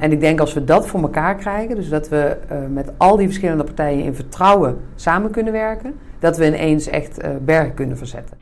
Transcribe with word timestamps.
en 0.00 0.12
ik 0.12 0.20
denk 0.20 0.40
als 0.40 0.52
we 0.52 0.64
dat 0.64 0.86
voor 0.86 1.00
elkaar 1.00 1.36
krijgen, 1.36 1.76
dus 1.76 1.88
dat 1.88 2.08
we 2.08 2.36
uh, 2.52 2.58
met 2.68 2.92
al 2.96 3.16
die 3.16 3.26
verschillende 3.26 3.64
partijen 3.64 4.04
in 4.04 4.14
vertrouwen 4.14 4.78
samen 4.94 5.30
kunnen 5.30 5.52
werken, 5.52 5.94
dat 6.18 6.36
we 6.36 6.46
ineens 6.46 6.86
echt 6.86 7.24
uh, 7.24 7.30
bergen 7.40 7.74
kunnen 7.74 7.96
verzetten. 7.96 8.38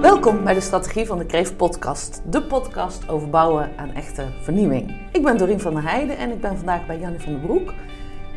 Welkom 0.00 0.44
bij 0.44 0.54
de 0.54 0.60
Strategie 0.60 1.06
van 1.06 1.18
de 1.18 1.26
Kreef 1.26 1.56
podcast. 1.56 2.22
De 2.30 2.42
podcast 2.42 3.08
over 3.08 3.30
bouwen 3.30 3.70
aan 3.76 3.94
echte 3.94 4.24
vernieuwing. 4.40 4.94
Ik 5.12 5.22
ben 5.22 5.38
Dorien 5.38 5.60
van 5.60 5.74
der 5.74 5.82
Heijden 5.82 6.16
en 6.16 6.30
ik 6.30 6.40
ben 6.40 6.56
vandaag 6.56 6.86
bij 6.86 6.98
Jannie 6.98 7.20
van 7.20 7.32
den 7.32 7.42
Broek. 7.42 7.72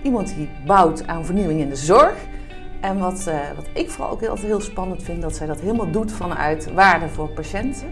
Iemand 0.04 0.36
die 0.36 0.50
bouwt 0.66 1.08
aan 1.08 1.26
vernieuwing 1.26 1.60
in 1.60 1.70
de 1.70 1.76
zorg. 1.76 2.16
En 2.84 3.00
wat, 3.00 3.25
uh, 3.27 3.36
wat 3.55 3.65
ik 3.73 3.89
vooral 3.89 4.11
ook 4.11 4.25
altijd 4.25 4.47
heel 4.47 4.61
spannend 4.61 5.04
vind, 5.04 5.21
dat 5.21 5.36
zij 5.36 5.47
dat 5.47 5.59
helemaal 5.59 5.91
doet 5.91 6.11
vanuit 6.11 6.73
waarde 6.73 7.09
voor 7.09 7.30
patiënten. 7.30 7.88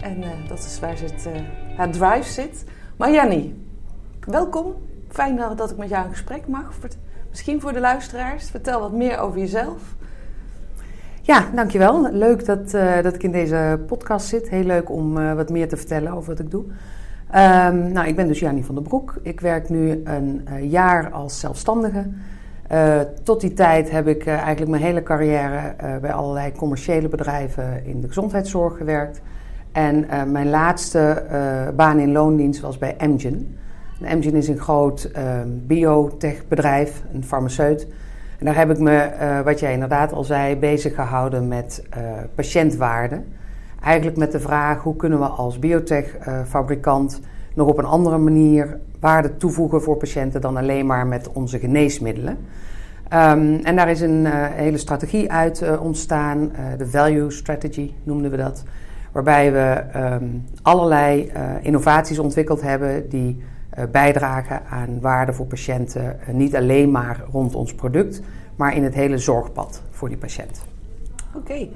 En 0.00 0.18
uh, 0.18 0.28
dat 0.48 0.58
is 0.58 0.80
waar 0.80 1.00
het, 1.00 1.26
uh, 1.26 1.32
haar 1.76 1.90
drive 1.90 2.32
zit. 2.32 2.64
Maar 2.96 3.12
Jannie, 3.12 3.64
welkom. 4.26 4.74
Fijn 5.08 5.36
dat 5.56 5.70
ik 5.70 5.76
met 5.76 5.88
jou 5.88 6.04
in 6.04 6.10
gesprek 6.10 6.46
mag. 6.46 6.72
Misschien 7.28 7.60
voor 7.60 7.72
de 7.72 7.80
luisteraars. 7.80 8.50
Vertel 8.50 8.80
wat 8.80 8.92
meer 8.92 9.18
over 9.18 9.38
jezelf. 9.38 9.82
Ja, 11.22 11.44
dankjewel. 11.54 12.12
Leuk 12.12 12.44
dat, 12.44 12.70
dat 13.02 13.14
ik 13.14 13.22
in 13.22 13.32
deze 13.32 13.80
podcast 13.86 14.26
zit. 14.26 14.48
Heel 14.48 14.64
leuk 14.64 14.90
om 14.90 15.34
wat 15.34 15.50
meer 15.50 15.68
te 15.68 15.76
vertellen 15.76 16.12
over 16.12 16.30
wat 16.30 16.40
ik 16.40 16.50
doe. 16.50 16.64
Um, 16.64 17.92
nou, 17.92 18.06
ik 18.06 18.16
ben 18.16 18.26
dus 18.26 18.38
Jannie 18.38 18.64
van 18.64 18.74
der 18.74 18.84
Broek. 18.84 19.14
Ik 19.22 19.40
werk 19.40 19.68
nu 19.68 20.00
een 20.04 20.46
jaar 20.68 21.10
als 21.10 21.40
zelfstandige. 21.40 22.06
Tot 23.22 23.40
die 23.40 23.52
tijd 23.52 23.90
heb 23.90 24.06
ik 24.06 24.26
eigenlijk 24.26 24.70
mijn 24.70 24.82
hele 24.82 25.02
carrière 25.02 25.74
bij 26.00 26.12
allerlei 26.12 26.52
commerciële 26.52 27.08
bedrijven 27.08 27.84
in 27.84 28.00
de 28.00 28.06
gezondheidszorg 28.06 28.76
gewerkt. 28.76 29.20
En 29.72 30.06
mijn 30.32 30.50
laatste 30.50 31.22
baan 31.76 31.98
in 31.98 32.12
loondienst 32.12 32.60
was 32.60 32.78
bij 32.78 32.94
Amgen. 32.98 33.56
Amgen 34.04 34.34
is 34.34 34.48
een 34.48 34.58
groot 34.58 35.10
biotechbedrijf, 35.66 37.02
een 37.12 37.24
farmaceut. 37.24 37.86
En 38.38 38.46
daar 38.46 38.56
heb 38.56 38.70
ik 38.70 38.78
me, 38.78 39.10
wat 39.44 39.60
jij 39.60 39.72
inderdaad 39.72 40.12
al 40.12 40.24
zei, 40.24 40.56
bezig 40.56 40.94
gehouden 40.94 41.48
met 41.48 41.82
patiëntwaarde. 42.34 43.22
Eigenlijk 43.82 44.16
met 44.16 44.32
de 44.32 44.40
vraag 44.40 44.82
hoe 44.82 44.96
kunnen 44.96 45.18
we 45.18 45.26
als 45.26 45.58
biotech-fabrikant 45.58 47.20
nog 47.54 47.68
op 47.68 47.78
een 47.78 47.84
andere 47.84 48.18
manier 48.18 48.78
waarde 49.00 49.36
toevoegen 49.36 49.82
voor 49.82 49.96
patiënten 49.96 50.40
dan 50.40 50.56
alleen 50.56 50.86
maar 50.86 51.06
met 51.06 51.32
onze 51.32 51.58
geneesmiddelen. 51.58 52.38
Um, 53.14 53.54
en 53.64 53.76
daar 53.76 53.90
is 53.90 54.00
een 54.00 54.24
uh, 54.24 54.32
hele 54.34 54.78
strategie 54.78 55.32
uit 55.32 55.78
ontstaan, 55.78 56.52
de 56.78 56.86
Value 56.86 57.30
Strategy 57.30 57.92
noemden 58.02 58.30
we 58.30 58.36
dat. 58.36 58.62
Waarbij 59.12 59.52
we 59.52 59.84
um, 59.96 60.44
allerlei 60.62 61.32
innovaties 61.62 62.18
ontwikkeld 62.18 62.62
hebben 62.62 63.08
die 63.08 63.42
bijdragen 63.90 64.60
aan 64.66 65.00
waarde 65.00 65.32
voor 65.32 65.46
patiënten. 65.46 66.16
Niet 66.32 66.56
alleen 66.56 66.90
maar 66.90 67.22
rond 67.32 67.54
ons 67.54 67.74
product, 67.74 68.20
maar 68.56 68.76
in 68.76 68.84
het 68.84 68.94
hele 68.94 69.18
zorgpad 69.18 69.82
voor 69.90 70.08
die 70.08 70.18
patiënt. 70.18 70.62
Oké, 71.34 71.52
okay. 71.52 71.70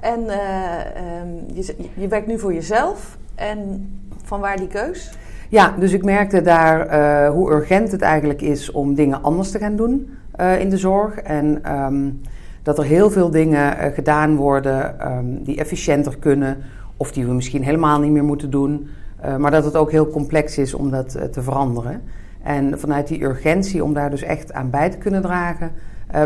en 0.00 0.20
um, 0.20 1.44
je, 1.54 1.76
je, 1.94 2.08
werkt 2.08 2.26
nu 2.26 2.38
voor 2.38 2.54
jezelf 2.54 3.18
en 3.34 3.90
van 4.24 4.40
waar 4.40 4.56
die 4.56 4.68
keus? 4.68 5.18
Ja, 5.48 5.74
dus 5.78 5.92
ik 5.92 6.04
merkte 6.04 6.42
daar 6.42 7.26
hoe 7.28 7.50
urgent 7.52 7.92
het 7.92 8.02
eigenlijk 8.02 8.42
is 8.42 8.70
om 8.70 8.94
dingen 8.94 9.22
anders 9.22 9.50
te 9.50 9.58
gaan 9.58 9.76
doen 9.76 10.08
in 10.58 10.70
de 10.70 10.76
zorg. 10.76 11.18
En 11.18 11.74
um, 11.84 12.20
dat 12.62 12.78
er 12.78 12.84
heel 12.84 13.10
veel 13.10 13.30
dingen 13.30 13.92
gedaan 13.92 14.36
worden 14.36 15.12
um, 15.12 15.42
die 15.42 15.56
efficiënter 15.56 16.18
kunnen 16.18 16.56
of 16.96 17.12
die 17.12 17.26
we 17.26 17.32
misschien 17.32 17.62
helemaal 17.62 18.00
niet 18.00 18.12
meer 18.12 18.24
moeten 18.24 18.50
doen. 18.50 18.88
Uh, 19.24 19.36
maar 19.36 19.50
dat 19.50 19.64
het 19.64 19.76
ook 19.76 19.90
heel 19.90 20.08
complex 20.08 20.58
is 20.58 20.74
om 20.74 20.90
dat 20.90 21.32
te 21.32 21.42
veranderen. 21.42 22.02
En 22.42 22.78
vanuit 22.78 23.08
die 23.08 23.24
urgentie 23.24 23.84
om 23.84 23.94
daar 23.94 24.10
dus 24.10 24.22
echt 24.22 24.52
aan 24.52 24.70
bij 24.70 24.90
te 24.90 24.98
kunnen 24.98 25.22
dragen, 25.22 25.70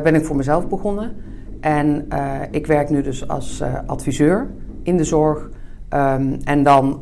ben 0.02 0.14
ik 0.14 0.24
voor 0.24 0.36
mezelf 0.36 0.68
begonnen. 0.68 1.16
En 1.60 2.08
ik 2.50 2.66
werk 2.66 2.90
nu 2.90 3.02
dus 3.02 3.28
als 3.28 3.62
adviseur 3.86 4.46
in 4.82 4.96
de 4.96 5.04
zorg. 5.04 5.50
Um, 5.94 6.38
en 6.44 6.62
dan 6.62 7.00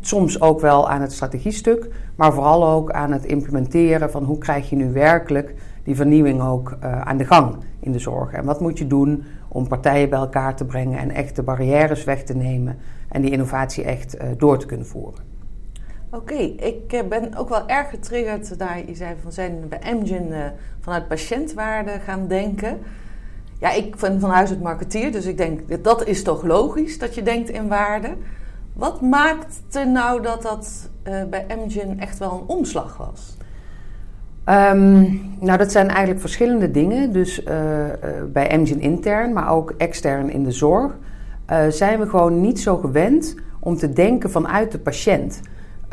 soms 0.00 0.40
ook 0.40 0.60
wel 0.60 0.90
aan 0.90 1.00
het 1.00 1.12
strategiestuk, 1.12 1.88
maar 2.16 2.32
vooral 2.32 2.68
ook 2.68 2.90
aan 2.90 3.12
het 3.12 3.24
implementeren 3.24 4.10
van 4.10 4.24
hoe 4.24 4.38
krijg 4.38 4.70
je 4.70 4.76
nu 4.76 4.92
werkelijk 4.92 5.54
die 5.82 5.96
vernieuwing 5.96 6.42
ook 6.42 6.76
aan 6.80 7.16
de 7.16 7.24
gang 7.24 7.56
in 7.80 7.92
de 7.92 7.98
zorg. 7.98 8.32
En 8.32 8.44
wat 8.44 8.60
moet 8.60 8.78
je 8.78 8.86
doen 8.86 9.24
om 9.48 9.68
partijen 9.68 10.08
bij 10.08 10.18
elkaar 10.18 10.56
te 10.56 10.64
brengen 10.64 10.98
en 10.98 11.10
echt 11.10 11.36
de 11.36 11.42
barrières 11.42 12.04
weg 12.04 12.22
te 12.22 12.34
nemen 12.34 12.78
en 13.08 13.22
die 13.22 13.30
innovatie 13.30 13.84
echt 13.84 14.14
uh, 14.14 14.22
door 14.36 14.58
te 14.58 14.66
kunnen 14.66 14.86
voeren. 14.86 15.24
Oké, 16.10 16.34
ik 16.34 16.92
uh, 16.92 17.00
ben 17.08 17.36
ook 17.36 17.48
wel 17.48 17.68
erg 17.68 17.90
getriggerd 17.90 18.58
daar 18.58 18.78
je 18.86 18.94
zei 18.94 19.14
van 19.22 19.32
zijn 19.32 19.68
bij 19.68 19.80
Amgen 19.80 20.54
vanuit 20.80 21.08
patiëntwaarde 21.08 21.90
gaan 21.90 22.28
denken. 22.28 22.78
Ja, 23.58 23.72
ik 23.72 23.96
ben 23.96 24.20
van 24.20 24.30
huis 24.30 24.50
uit 24.50 24.62
marketeer, 24.62 25.12
dus 25.12 25.26
ik 25.26 25.36
denk 25.36 25.84
dat 25.84 26.06
is 26.06 26.22
toch 26.22 26.42
logisch 26.42 26.98
dat 26.98 27.14
je 27.14 27.22
denkt 27.22 27.50
in 27.50 27.68
waarde. 27.68 28.16
Wat 28.72 29.00
maakte 29.00 29.84
nou 29.84 30.22
dat 30.22 30.42
dat 30.42 30.90
bij 31.04 31.46
Amgen 31.48 31.98
echt 31.98 32.18
wel 32.18 32.32
een 32.32 32.56
omslag 32.56 32.96
was? 32.96 33.36
Um, 34.48 35.20
nou, 35.40 35.58
dat 35.58 35.72
zijn 35.72 35.88
eigenlijk 35.88 36.20
verschillende 36.20 36.70
dingen. 36.70 37.12
Dus 37.12 37.42
bij 38.32 38.50
Amgen 38.50 38.80
intern, 38.80 39.32
maar 39.32 39.50
ook 39.50 39.74
extern 39.78 40.30
in 40.30 40.44
de 40.44 40.50
zorg 40.50 40.92
uh, 41.50 41.58
zijn 41.68 41.98
we 41.98 42.08
gewoon 42.08 42.40
niet 42.40 42.60
zo 42.60 42.76
gewend 42.76 43.34
om 43.58 43.76
te 43.76 43.92
denken 43.92 44.30
vanuit 44.30 44.72
de 44.72 44.78
patiënt. 44.78 45.40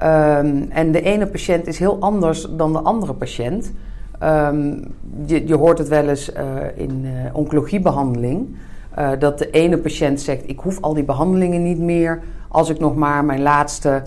Um, 0.03 0.67
en 0.69 0.91
de 0.91 1.01
ene 1.01 1.27
patiënt 1.27 1.67
is 1.67 1.79
heel 1.79 1.97
anders 1.99 2.47
dan 2.49 2.73
de 2.73 2.79
andere 2.79 3.13
patiënt. 3.13 3.71
Um, 4.23 4.83
je, 5.25 5.47
je, 5.47 5.55
hoort 5.55 5.77
het 5.77 5.87
wel 5.87 6.07
eens 6.07 6.31
in 6.75 7.05
oncologiebehandeling. 7.33 8.55
dat 9.19 9.37
de 9.37 9.49
ene 9.49 9.77
patiënt 9.77 10.21
zegt: 10.21 10.49
Ik 10.49 10.59
hoef 10.59 10.81
al 10.81 10.93
die 10.93 11.03
behandelingen 11.03 11.63
niet 11.63 11.79
meer. 11.79 12.21
als 12.47 12.69
ik 12.69 12.79
nog 12.79 12.95
maar 12.95 13.25
mijn 13.25 13.41
laatste 13.41 14.01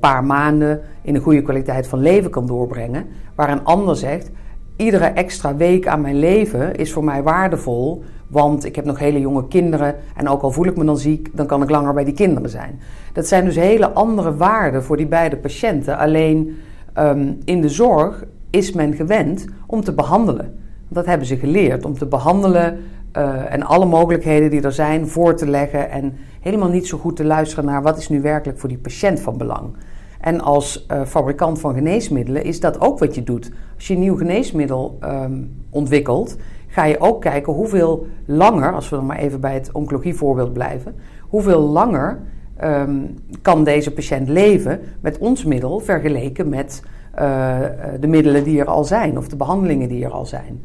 paar 0.00 0.24
maanden 0.24 0.80
in 1.02 1.14
een 1.14 1.20
goede 1.20 1.42
kwaliteit 1.42 1.86
van 1.86 1.98
leven 1.98 2.30
kan 2.30 2.46
doorbrengen. 2.46 3.06
Waar 3.34 3.50
een 3.50 3.64
ander 3.64 3.96
zegt: 3.96 4.30
Iedere 4.76 5.04
extra 5.04 5.56
week 5.56 5.86
aan 5.86 6.00
mijn 6.00 6.18
leven 6.18 6.74
is 6.74 6.92
voor 6.92 7.04
mij 7.04 7.22
waardevol. 7.22 8.04
Want 8.28 8.64
ik 8.64 8.76
heb 8.76 8.84
nog 8.84 8.98
hele 8.98 9.20
jonge 9.20 9.48
kinderen 9.48 9.94
en 10.16 10.28
ook 10.28 10.42
al 10.42 10.50
voel 10.50 10.66
ik 10.66 10.76
me 10.76 10.84
dan 10.84 10.98
ziek, 10.98 11.28
dan 11.32 11.46
kan 11.46 11.62
ik 11.62 11.70
langer 11.70 11.94
bij 11.94 12.04
die 12.04 12.14
kinderen 12.14 12.50
zijn. 12.50 12.80
Dat 13.12 13.26
zijn 13.26 13.44
dus 13.44 13.56
hele 13.56 13.90
andere 13.90 14.36
waarden 14.36 14.82
voor 14.82 14.96
die 14.96 15.06
beide 15.06 15.36
patiënten. 15.36 15.98
Alleen 15.98 16.56
um, 16.98 17.38
in 17.44 17.60
de 17.60 17.68
zorg 17.68 18.24
is 18.50 18.72
men 18.72 18.94
gewend 18.94 19.44
om 19.66 19.84
te 19.84 19.92
behandelen. 19.92 20.58
Dat 20.88 21.06
hebben 21.06 21.26
ze 21.26 21.36
geleerd, 21.36 21.84
om 21.84 21.98
te 21.98 22.06
behandelen 22.06 22.78
uh, 23.16 23.52
en 23.52 23.62
alle 23.62 23.86
mogelijkheden 23.86 24.50
die 24.50 24.62
er 24.62 24.72
zijn 24.72 25.08
voor 25.08 25.34
te 25.34 25.48
leggen. 25.48 25.90
En 25.90 26.12
helemaal 26.46 26.68
niet 26.68 26.86
zo 26.86 26.98
goed 26.98 27.16
te 27.16 27.24
luisteren 27.24 27.64
naar 27.64 27.82
wat 27.82 27.98
is 27.98 28.08
nu 28.08 28.20
werkelijk 28.20 28.58
voor 28.58 28.68
die 28.68 28.78
patiënt 28.78 29.20
van 29.20 29.38
belang. 29.38 29.76
En 30.20 30.40
als 30.40 30.86
uh, 30.90 31.02
fabrikant 31.04 31.60
van 31.60 31.74
geneesmiddelen 31.74 32.44
is 32.44 32.60
dat 32.60 32.80
ook 32.80 32.98
wat 32.98 33.14
je 33.14 33.24
doet. 33.24 33.50
Als 33.74 33.86
je 33.86 33.94
een 33.94 34.00
nieuw 34.00 34.16
geneesmiddel 34.16 34.98
um, 35.04 35.64
ontwikkelt, 35.70 36.36
ga 36.66 36.84
je 36.84 37.00
ook 37.00 37.20
kijken 37.20 37.52
hoeveel 37.52 38.06
langer, 38.24 38.72
als 38.72 38.88
we 38.88 38.96
dan 38.96 39.06
maar 39.06 39.18
even 39.18 39.40
bij 39.40 39.54
het 39.54 39.72
oncologievoorbeeld 39.72 40.52
blijven, 40.52 40.94
hoeveel 41.28 41.60
langer 41.60 42.20
um, 42.64 43.14
kan 43.42 43.64
deze 43.64 43.92
patiënt 43.92 44.28
leven 44.28 44.80
met 45.00 45.18
ons 45.18 45.44
middel 45.44 45.80
vergeleken 45.80 46.48
met 46.48 46.82
uh, 47.18 47.58
de 48.00 48.06
middelen 48.06 48.44
die 48.44 48.60
er 48.60 48.66
al 48.66 48.84
zijn 48.84 49.18
of 49.18 49.28
de 49.28 49.36
behandelingen 49.36 49.88
die 49.88 50.04
er 50.04 50.12
al 50.12 50.26
zijn. 50.26 50.60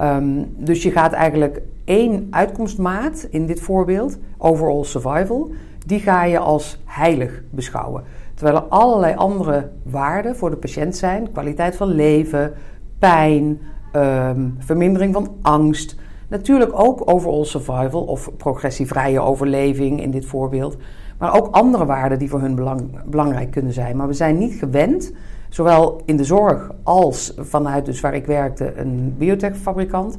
Um, 0.00 0.54
dus 0.56 0.82
je 0.82 0.90
gaat 0.90 1.12
eigenlijk 1.12 1.62
één 1.84 2.26
uitkomstmaat 2.30 3.26
in 3.30 3.46
dit 3.46 3.60
voorbeeld, 3.60 4.18
overall 4.38 4.84
survival, 4.84 5.50
die 5.86 6.00
ga 6.00 6.24
je 6.24 6.38
als 6.38 6.82
heilig 6.84 7.42
beschouwen. 7.50 8.02
Terwijl 8.34 8.56
er 8.56 8.62
allerlei 8.62 9.14
andere 9.14 9.70
waarden 9.82 10.36
voor 10.36 10.50
de 10.50 10.56
patiënt 10.56 10.96
zijn: 10.96 11.32
kwaliteit 11.32 11.76
van 11.76 11.88
leven, 11.88 12.52
pijn, 12.98 13.60
um, 13.92 14.56
vermindering 14.58 15.14
van 15.14 15.36
angst. 15.42 15.96
Natuurlijk 16.28 16.80
ook 16.80 17.10
overall 17.10 17.44
survival 17.44 18.02
of 18.02 18.30
progressievrije 18.36 19.20
overleving 19.20 20.02
in 20.02 20.10
dit 20.10 20.26
voorbeeld. 20.26 20.76
Maar 21.18 21.36
ook 21.36 21.54
andere 21.54 21.86
waarden 21.86 22.18
die 22.18 22.28
voor 22.28 22.40
hun 22.40 22.54
belang, 22.54 23.04
belangrijk 23.04 23.50
kunnen 23.50 23.72
zijn. 23.72 23.96
Maar 23.96 24.06
we 24.06 24.12
zijn 24.12 24.38
niet 24.38 24.54
gewend, 24.54 25.12
zowel 25.48 26.02
in 26.04 26.16
de 26.16 26.24
zorg 26.24 26.70
als 26.82 27.34
vanuit 27.38 27.84
dus 27.84 28.00
waar 28.00 28.14
ik 28.14 28.26
werkte, 28.26 28.76
een 28.76 29.14
biotechfabrikant, 29.18 30.16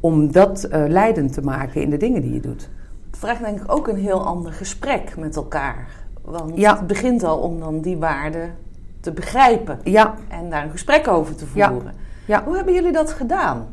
om 0.00 0.32
dat 0.32 0.68
uh, 0.70 0.84
leidend 0.88 1.32
te 1.32 1.42
maken 1.42 1.82
in 1.82 1.90
de 1.90 1.96
dingen 1.96 2.22
die 2.22 2.32
je 2.32 2.40
doet. 2.40 2.68
Het 3.10 3.18
vraagt 3.18 3.40
denk 3.40 3.60
ik 3.60 3.72
ook 3.72 3.88
een 3.88 3.96
heel 3.96 4.26
ander 4.26 4.52
gesprek 4.52 5.16
met 5.16 5.36
elkaar. 5.36 5.88
Want 6.24 6.56
ja. 6.58 6.76
het 6.76 6.86
begint 6.86 7.24
al 7.24 7.38
om 7.38 7.60
dan 7.60 7.80
die 7.80 7.96
waarden 7.96 8.54
te 9.00 9.12
begrijpen. 9.12 9.78
Ja. 9.84 10.14
En 10.28 10.50
daar 10.50 10.64
een 10.64 10.70
gesprek 10.70 11.08
over 11.08 11.34
te 11.34 11.46
voeren. 11.46 11.92
Ja. 12.24 12.44
Hoe 12.44 12.56
hebben 12.56 12.74
jullie 12.74 12.92
dat 12.92 13.12
gedaan? 13.12 13.66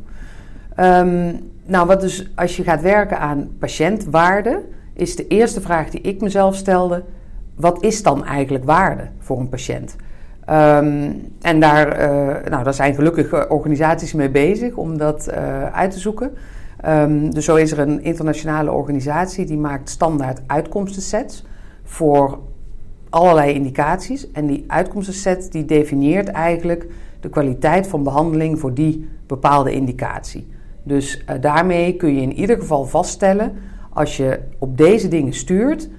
Um, 0.80 1.52
nou, 1.66 1.88
wat 1.88 2.02
dus 2.02 2.30
als 2.36 2.56
je 2.56 2.64
gaat 2.64 2.82
werken 2.82 3.20
aan 3.20 3.50
patiëntwaarde, 3.60 4.64
is 4.94 5.16
de 5.16 5.28
eerste 5.28 5.62
vraag 5.62 5.90
die 5.90 6.02
ik 6.02 6.22
mezelf 6.22 6.56
stelde: 6.56 7.04
wat 7.56 7.84
is 7.84 8.04
dan 8.04 8.26
eigenlijk 8.26 8.64
waarde 8.64 9.08
voor 9.20 9.40
een 9.40 9.50
patiënt? 9.50 9.96
Ehm, 10.46 11.12
en 11.42 11.60
daar, 11.60 12.00
uh, 12.00 12.50
nou, 12.50 12.64
daar 12.64 12.74
zijn 12.74 12.96
gelukkig 12.96 13.50
organisaties 13.50 14.14
mee 14.14 14.30
bezig 14.30 14.76
om 14.76 14.98
dat 14.98 15.28
uh, 15.30 15.66
uit 15.66 15.92
te 15.92 16.00
zoeken. 16.00 16.32
Um, 16.88 17.34
dus 17.34 17.46
zo 17.46 17.56
is 17.56 17.72
er 17.72 17.80
een 17.80 18.04
internationale 18.04 18.72
organisatie 18.72 19.46
die 19.46 19.58
maakt 19.58 19.90
standaard 19.90 20.42
uitkomstensets 20.48 21.46
voor 21.84 22.40
allerlei 23.10 23.54
indicaties. 23.54 24.32
En 24.32 24.46
die 24.46 24.64
uitkomstenset 24.68 25.52
die 25.52 25.66
definieert 25.66 26.28
eigenlijk 26.28 26.88
de 27.20 27.30
kwaliteit 27.30 27.88
van 27.88 28.04
behandeling 28.04 28.60
voor 28.60 28.74
die 28.74 29.10
bepaalde 29.28 29.72
indicatie. 29.72 30.48
Dus 30.84 31.24
uh, 31.30 31.36
daarmee 31.42 31.96
kun 31.96 32.16
je 32.16 32.22
in 32.22 32.34
ieder 32.34 32.58
geval 32.58 32.86
vaststellen, 32.86 33.54
als 33.90 34.18
je 34.18 34.40
op 34.60 34.78
deze 34.78 35.08
dingen 35.08 35.34
stuurt 35.34 35.90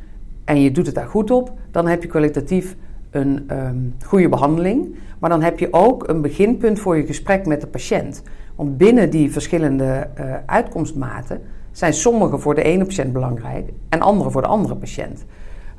en 0.45 0.61
je 0.61 0.71
doet 0.71 0.87
het 0.87 0.95
daar 0.95 1.09
goed 1.09 1.31
op, 1.31 1.53
dan 1.71 1.87
heb 1.87 2.03
je 2.03 2.09
kwalitatief 2.09 2.77
een 3.11 3.51
um, 3.51 3.95
goede 4.05 4.29
behandeling. 4.29 4.95
Maar 5.19 5.31
dan 5.31 5.43
heb 5.43 5.59
je 5.59 5.73
ook 5.73 6.09
een 6.09 6.21
beginpunt 6.21 6.81
voor 6.81 6.97
je 6.97 7.07
gesprek 7.07 7.47
met 7.47 7.61
de 7.61 7.67
patiënt. 7.67 8.23
Want 8.55 8.77
binnen 8.77 9.11
die 9.11 9.33
verschillende 9.33 10.09
uh, 10.21 10.35
uitkomstmaten 10.47 11.41
zijn 11.73 11.93
sommige 11.93 12.39
voor 12.39 12.55
de 12.55 12.63
ene 12.63 12.85
patiënt 12.85 13.13
belangrijk 13.13 13.71
en 13.89 14.01
andere 14.01 14.31
voor 14.31 14.43
de 14.43 14.49
andere 14.49 14.77
patiënt. 14.77 15.25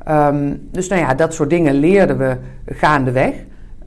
Um, 0.09 0.67
dus 0.71 0.87
nou 0.87 1.01
ja, 1.01 1.13
dat 1.13 1.33
soort 1.33 1.49
dingen 1.49 1.73
leerden 1.73 2.17
we 2.17 2.37
gaandeweg. 2.65 3.33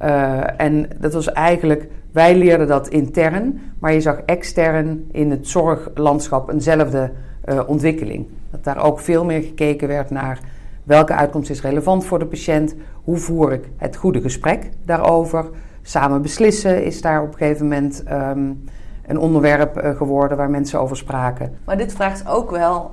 Uh, 0.02 0.60
en 0.60 0.88
dat 0.98 1.12
was 1.12 1.32
eigenlijk, 1.32 1.88
wij 2.12 2.36
leerden 2.36 2.66
dat 2.66 2.88
intern, 2.88 3.60
maar 3.78 3.92
je 3.92 4.00
zag 4.00 4.20
extern 4.20 5.08
in 5.12 5.30
het 5.30 5.48
zorglandschap 5.48 6.50
eenzelfde 6.50 7.10
uh, 7.48 7.60
ontwikkeling. 7.66 8.26
Dat 8.50 8.64
daar 8.64 8.84
ook 8.84 9.00
veel 9.00 9.24
meer 9.24 9.42
gekeken 9.42 9.88
werd 9.88 10.10
naar 10.10 10.40
welke 10.84 11.14
uitkomst 11.14 11.50
is 11.50 11.62
relevant 11.62 12.04
voor 12.04 12.18
de 12.18 12.26
patiënt, 12.26 12.74
hoe 13.04 13.16
voer 13.16 13.52
ik 13.52 13.68
het 13.76 13.96
goede 13.96 14.20
gesprek 14.20 14.70
daarover. 14.84 15.50
Samen 15.82 16.22
beslissen 16.22 16.84
is 16.84 17.00
daar 17.00 17.22
op 17.22 17.32
een 17.32 17.38
gegeven 17.38 17.68
moment 17.68 18.04
um, 18.10 18.64
een 19.06 19.18
onderwerp 19.18 19.82
uh, 19.82 19.96
geworden 19.96 20.36
waar 20.36 20.50
mensen 20.50 20.80
over 20.80 20.96
spraken. 20.96 21.58
Maar 21.64 21.76
dit 21.76 21.92
vraagt 21.92 22.28
ook 22.28 22.50
wel 22.50 22.90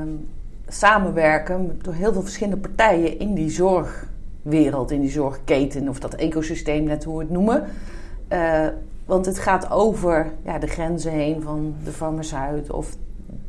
um, 0.00 0.28
samenwerken 0.68 1.78
door 1.82 1.94
heel 1.94 2.12
veel 2.12 2.22
verschillende 2.22 2.60
partijen 2.60 3.18
in 3.18 3.34
die 3.34 3.50
zorgwereld, 3.50 4.90
in 4.90 5.00
die 5.00 5.10
zorgketen 5.10 5.88
of 5.88 5.98
dat 5.98 6.14
ecosysteem, 6.14 6.84
net 6.84 7.04
hoe 7.04 7.18
we 7.18 7.22
het 7.22 7.32
noemen. 7.32 7.64
Uh, 8.32 8.66
want 9.04 9.26
het 9.26 9.38
gaat 9.38 9.70
over 9.70 10.32
ja, 10.44 10.58
de 10.58 10.66
grenzen 10.66 11.12
heen 11.12 11.42
van 11.42 11.74
de 11.84 11.90
farmaceut 11.90 12.70
of 12.70 12.96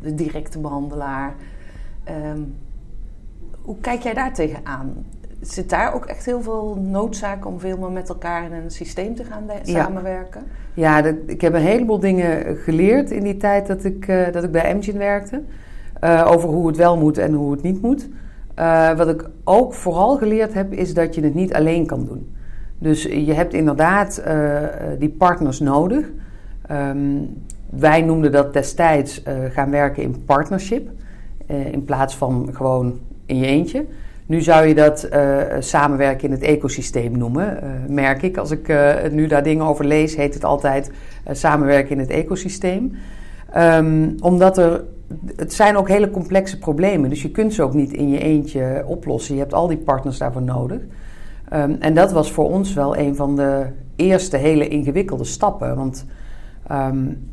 de 0.01 0.15
directe 0.15 0.59
behandelaar. 0.59 1.33
Um, 2.31 2.55
hoe 3.65 3.77
kijk 3.81 4.01
jij 4.01 4.13
daar 4.13 4.33
tegenaan? 4.33 5.05
Zit 5.41 5.69
daar 5.69 5.93
ook 5.93 6.05
echt 6.05 6.25
heel 6.25 6.41
veel 6.41 6.77
noodzaak 6.81 7.45
om 7.45 7.59
veel 7.59 7.77
meer 7.77 7.91
met 7.91 8.09
elkaar 8.09 8.45
in 8.45 8.53
een 8.53 8.71
systeem 8.71 9.15
te 9.15 9.23
gaan 9.23 9.43
ja. 9.63 9.83
samenwerken? 9.83 10.43
Ja, 10.73 11.01
dat, 11.01 11.15
ik 11.25 11.41
heb 11.41 11.53
een 11.53 11.61
heleboel 11.61 11.99
dingen 11.99 12.57
geleerd 12.57 13.11
in 13.11 13.23
die 13.23 13.37
tijd 13.37 13.67
dat 13.67 13.83
ik, 13.83 14.07
uh, 14.07 14.31
dat 14.31 14.43
ik 14.43 14.51
bij 14.51 14.63
Engine 14.63 14.97
werkte. 14.97 15.41
Uh, 16.03 16.27
over 16.31 16.49
hoe 16.49 16.67
het 16.67 16.77
wel 16.77 16.97
moet 16.97 17.17
en 17.17 17.33
hoe 17.33 17.51
het 17.51 17.61
niet 17.61 17.81
moet. 17.81 18.09
Uh, 18.59 18.97
wat 18.97 19.07
ik 19.07 19.29
ook 19.43 19.73
vooral 19.73 20.17
geleerd 20.17 20.53
heb, 20.53 20.73
is 20.73 20.93
dat 20.93 21.15
je 21.15 21.21
het 21.21 21.33
niet 21.33 21.53
alleen 21.53 21.85
kan 21.85 22.05
doen. 22.05 22.35
Dus 22.77 23.03
je 23.03 23.33
hebt 23.33 23.53
inderdaad 23.53 24.23
die 24.99 25.09
partners 25.09 25.59
nodig. 25.59 26.05
Um, 26.71 27.43
wij 27.69 28.01
noemden 28.01 28.31
dat 28.31 28.53
destijds 28.53 29.23
gaan 29.49 29.71
werken 29.71 30.03
in 30.03 30.23
partnership. 30.25 30.89
in 31.47 31.83
plaats 31.83 32.17
van 32.17 32.49
gewoon 32.53 32.99
in 33.25 33.37
je 33.37 33.45
eentje. 33.45 33.85
Nu 34.25 34.41
zou 34.41 34.65
je 34.65 34.75
dat 34.75 35.07
uh, 35.13 35.37
samenwerken 35.59 36.25
in 36.25 36.31
het 36.31 36.41
ecosysteem 36.41 37.17
noemen, 37.17 37.59
uh, 37.63 37.69
merk 37.87 38.21
ik. 38.21 38.37
Als 38.37 38.51
ik 38.51 38.67
uh, 38.67 38.93
nu 39.11 39.27
daar 39.27 39.43
dingen 39.43 39.65
over 39.65 39.85
lees, 39.85 40.15
heet 40.15 40.33
het 40.33 40.43
altijd 40.43 40.91
samenwerken 41.31 41.91
in 41.91 41.99
het 41.99 42.09
ecosysteem. 42.09 42.95
Um, 43.57 44.15
omdat 44.19 44.57
er, 44.57 44.83
het 45.35 45.53
zijn 45.53 45.77
ook 45.77 45.87
hele 45.87 46.11
complexe 46.11 46.57
problemen, 46.57 47.09
dus 47.09 47.21
je 47.21 47.31
kunt 47.31 47.53
ze 47.53 47.63
ook 47.63 47.73
niet 47.73 47.93
in 47.93 48.09
je 48.09 48.19
eentje 48.19 48.83
oplossen. 48.85 49.33
Je 49.33 49.39
hebt 49.39 49.53
al 49.53 49.67
die 49.67 49.77
partners 49.77 50.17
daarvoor 50.17 50.41
nodig. 50.41 50.79
Um, 51.53 51.75
en 51.79 51.93
dat 51.93 52.11
was 52.11 52.31
voor 52.31 52.49
ons 52.49 52.73
wel 52.73 52.97
een 52.97 53.15
van 53.15 53.35
de 53.35 53.65
eerste 53.95 54.37
hele 54.37 54.67
ingewikkelde 54.67 55.23
stappen. 55.23 55.75
Want 55.75 56.05
um, 56.71 57.29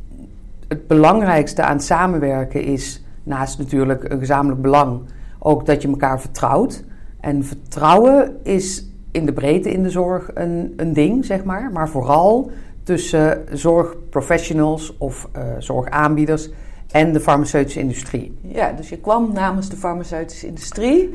het 0.69 0.87
belangrijkste 0.87 1.63
aan 1.63 1.81
samenwerken 1.81 2.63
is, 2.63 3.05
naast 3.23 3.59
natuurlijk 3.59 4.13
een 4.13 4.19
gezamenlijk 4.19 4.63
belang 4.63 5.01
ook 5.43 5.67
dat 5.67 5.83
je 5.83 5.89
elkaar 5.89 6.21
vertrouwt. 6.21 6.85
En 7.21 7.45
vertrouwen 7.45 8.37
is 8.43 8.87
in 9.11 9.27
de 9.27 9.33
breedte 9.33 9.71
in 9.71 9.83
de 9.83 9.91
zorg 9.91 10.31
een, 10.35 10.73
een 10.77 10.93
ding, 10.93 11.25
zeg 11.25 11.45
maar. 11.45 11.71
Maar 11.73 11.89
vooral 11.89 12.51
tussen 12.83 13.45
zorgprofessionals 13.53 14.97
of 14.99 15.29
uh, 15.37 15.43
zorgaanbieders 15.59 16.51
en 16.91 17.13
de 17.13 17.21
farmaceutische 17.21 17.81
industrie. 17.81 18.39
Ja, 18.41 18.73
dus 18.73 18.89
je 18.89 18.99
kwam 18.99 19.33
namens 19.33 19.69
de 19.69 19.77
farmaceutische 19.77 20.47
industrie 20.47 21.15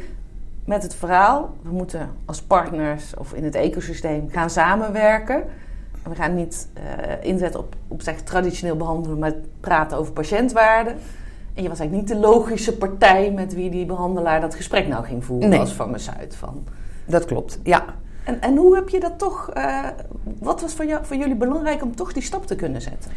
met 0.65 0.83
het 0.83 0.95
verhaal: 0.95 1.55
we 1.61 1.71
moeten 1.71 2.09
als 2.25 2.41
partners 2.41 3.13
of 3.17 3.33
in 3.33 3.43
het 3.43 3.55
ecosysteem 3.55 4.29
gaan 4.29 4.49
samenwerken. 4.49 5.43
We 6.09 6.15
gaan 6.15 6.35
niet 6.35 6.67
uh, 6.77 7.29
inzetten 7.29 7.59
op, 7.59 7.75
op 7.87 8.01
zeg, 8.01 8.21
traditioneel 8.21 8.77
behandelen, 8.77 9.19
maar 9.19 9.33
praten 9.59 9.97
over 9.97 10.13
patiëntwaarde. 10.13 10.93
En 11.57 11.63
je 11.63 11.69
was 11.69 11.79
eigenlijk 11.79 12.09
niet 12.09 12.21
de 12.21 12.27
logische 12.27 12.77
partij 12.77 13.31
met 13.31 13.53
wie 13.53 13.69
die 13.69 13.85
behandelaar 13.85 14.41
dat 14.41 14.55
gesprek 14.55 14.87
nou 14.87 15.03
ging 15.03 15.25
voeren 15.25 15.49
nee. 15.49 15.59
als 15.59 15.71
farmaceut. 15.71 16.35
Van. 16.35 16.63
Dat 17.05 17.25
klopt, 17.25 17.59
ja. 17.63 17.85
En, 18.23 18.41
en 18.41 18.55
hoe 18.55 18.75
heb 18.75 18.89
je 18.89 18.99
dat 18.99 19.13
toch, 19.17 19.51
uh, 19.57 19.85
wat 20.39 20.61
was 20.61 20.73
voor, 20.73 20.85
jou, 20.85 21.05
voor 21.05 21.15
jullie 21.15 21.35
belangrijk 21.35 21.83
om 21.83 21.95
toch 21.95 22.13
die 22.13 22.23
stap 22.23 22.45
te 22.45 22.55
kunnen 22.55 22.81
zetten? 22.81 23.11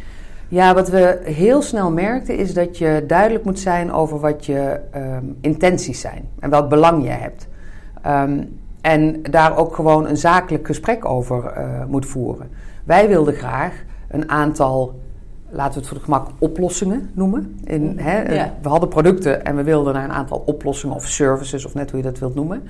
Ja, 0.47 0.73
wat 0.73 0.89
we 0.89 1.21
heel 1.23 1.61
snel 1.61 1.91
merkten 1.91 2.37
is 2.37 2.53
dat 2.53 2.77
je 2.77 3.03
duidelijk 3.07 3.43
moet 3.43 3.59
zijn 3.59 3.91
over 3.91 4.19
wat 4.19 4.45
je 4.45 4.79
um, 4.95 5.37
intenties 5.41 5.99
zijn 5.99 6.29
en 6.39 6.49
welk 6.49 6.69
belang 6.69 7.03
je 7.03 7.09
hebt. 7.09 7.47
Um, 8.07 8.59
en 8.81 9.21
daar 9.21 9.57
ook 9.57 9.75
gewoon 9.75 10.07
een 10.07 10.17
zakelijk 10.17 10.65
gesprek 10.65 11.05
over 11.05 11.53
uh, 11.57 11.85
moet 11.87 12.05
voeren. 12.05 12.49
Wij 12.83 13.07
wilden 13.07 13.33
graag 13.33 13.73
een 14.07 14.29
aantal 14.29 15.00
laten 15.51 15.73
we 15.73 15.79
het 15.79 15.87
voor 15.87 15.97
de 15.97 16.03
gemak 16.03 16.27
oplossingen 16.39 17.09
noemen. 17.13 17.59
In, 17.63 17.81
mm, 17.81 17.97
hè, 17.97 18.33
ja. 18.33 18.53
We 18.61 18.69
hadden 18.69 18.89
producten 18.89 19.45
en 19.45 19.55
we 19.55 19.63
wilden 19.63 19.93
naar 19.93 20.03
een 20.03 20.11
aantal 20.11 20.43
oplossingen 20.45 20.95
of 20.95 21.07
services, 21.07 21.65
of 21.65 21.73
net 21.73 21.91
hoe 21.91 21.99
je 21.99 22.05
dat 22.05 22.19
wilt 22.19 22.35
noemen. 22.35 22.63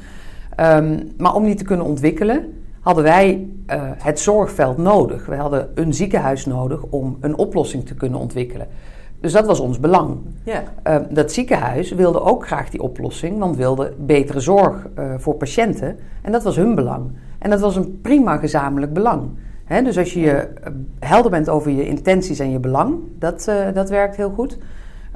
Um, 0.60 1.12
maar 1.18 1.36
om 1.36 1.44
die 1.44 1.56
te 1.56 1.64
kunnen 1.64 1.86
ontwikkelen, 1.86 2.54
hadden 2.80 3.04
wij 3.04 3.48
uh, 3.68 3.82
het 3.98 4.20
zorgveld 4.20 4.78
nodig. 4.78 5.26
We 5.26 5.36
hadden 5.36 5.70
een 5.76 5.94
ziekenhuis 5.94 6.46
nodig 6.46 6.84
om 6.84 7.18
een 7.20 7.38
oplossing 7.38 7.86
te 7.86 7.96
kunnen 7.96 8.20
ontwikkelen. 8.20 8.68
Dus 9.20 9.32
dat 9.32 9.46
was 9.46 9.60
ons 9.60 9.80
belang. 9.80 10.18
Ja. 10.44 10.64
Uh, 10.88 10.96
dat 11.10 11.32
ziekenhuis 11.32 11.92
wilde 11.92 12.22
ook 12.22 12.46
graag 12.46 12.70
die 12.70 12.82
oplossing, 12.82 13.40
want 13.40 13.56
wilde 13.56 13.94
betere 13.98 14.40
zorg 14.40 14.88
uh, 15.00 15.14
voor 15.18 15.36
patiënten. 15.36 15.98
En 16.22 16.32
dat 16.32 16.44
was 16.44 16.56
hun 16.56 16.76
belang. 16.76 17.12
En 17.40 17.50
dat 17.50 17.60
was 17.60 17.76
een 17.76 18.00
prima 18.02 18.38
gezamenlijk 18.38 18.94
belang. 18.94 19.30
Dus 19.80 19.98
als 19.98 20.14
je 20.14 20.32
eh, 20.32 20.72
helder 21.00 21.32
bent 21.32 21.50
over 21.50 21.72
je 21.72 21.88
intenties 21.88 22.40
en 22.40 22.52
je 22.52 22.60
belang, 22.60 23.00
dat, 23.20 23.46
uh, 23.50 23.74
dat 23.74 23.90
werkt 23.90 24.16
heel 24.16 24.30
goed. 24.30 24.58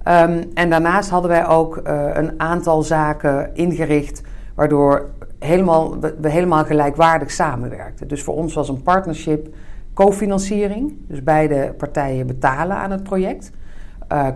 Um, 0.08 0.44
en 0.54 0.70
daarnaast 0.70 1.10
hadden 1.10 1.30
wij 1.30 1.48
ook 1.48 1.82
uh, 1.88 2.10
een 2.14 2.40
aantal 2.40 2.84
zaken 2.84 3.50
ingericht 3.54 4.22
waardoor 4.54 5.10
helemaal, 5.40 6.00
we, 6.00 6.30
helemaal 6.30 6.64
gelijkwaardig 6.64 7.32
samenwerkten. 7.32 8.08
Dus 8.08 8.24
voor 8.24 8.36
ons 8.36 8.54
was 8.54 8.70
een 8.70 8.82
partnership 8.82 9.56
cofinanciering, 9.94 10.94
dus 11.08 11.24
beide 11.24 11.74
partijen 11.78 12.28
betalen 12.28 12.76
aan 12.76 12.92
het 12.92 13.04
project. 13.04 13.52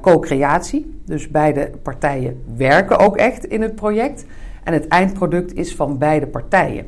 Co-creatie, 0.02 1.02
dus 1.06 1.30
beide 1.30 1.72
partijen 1.84 2.44
werken 2.58 3.00
ook 3.00 3.18
echt 3.18 3.46
in 3.46 3.62
het 3.62 3.76
project. 3.76 4.26
En 4.64 4.74
het 4.74 4.88
eindproduct 4.88 5.54
is 5.54 5.76
van 5.76 5.98
beide 5.98 6.28
partijen. 6.28 6.86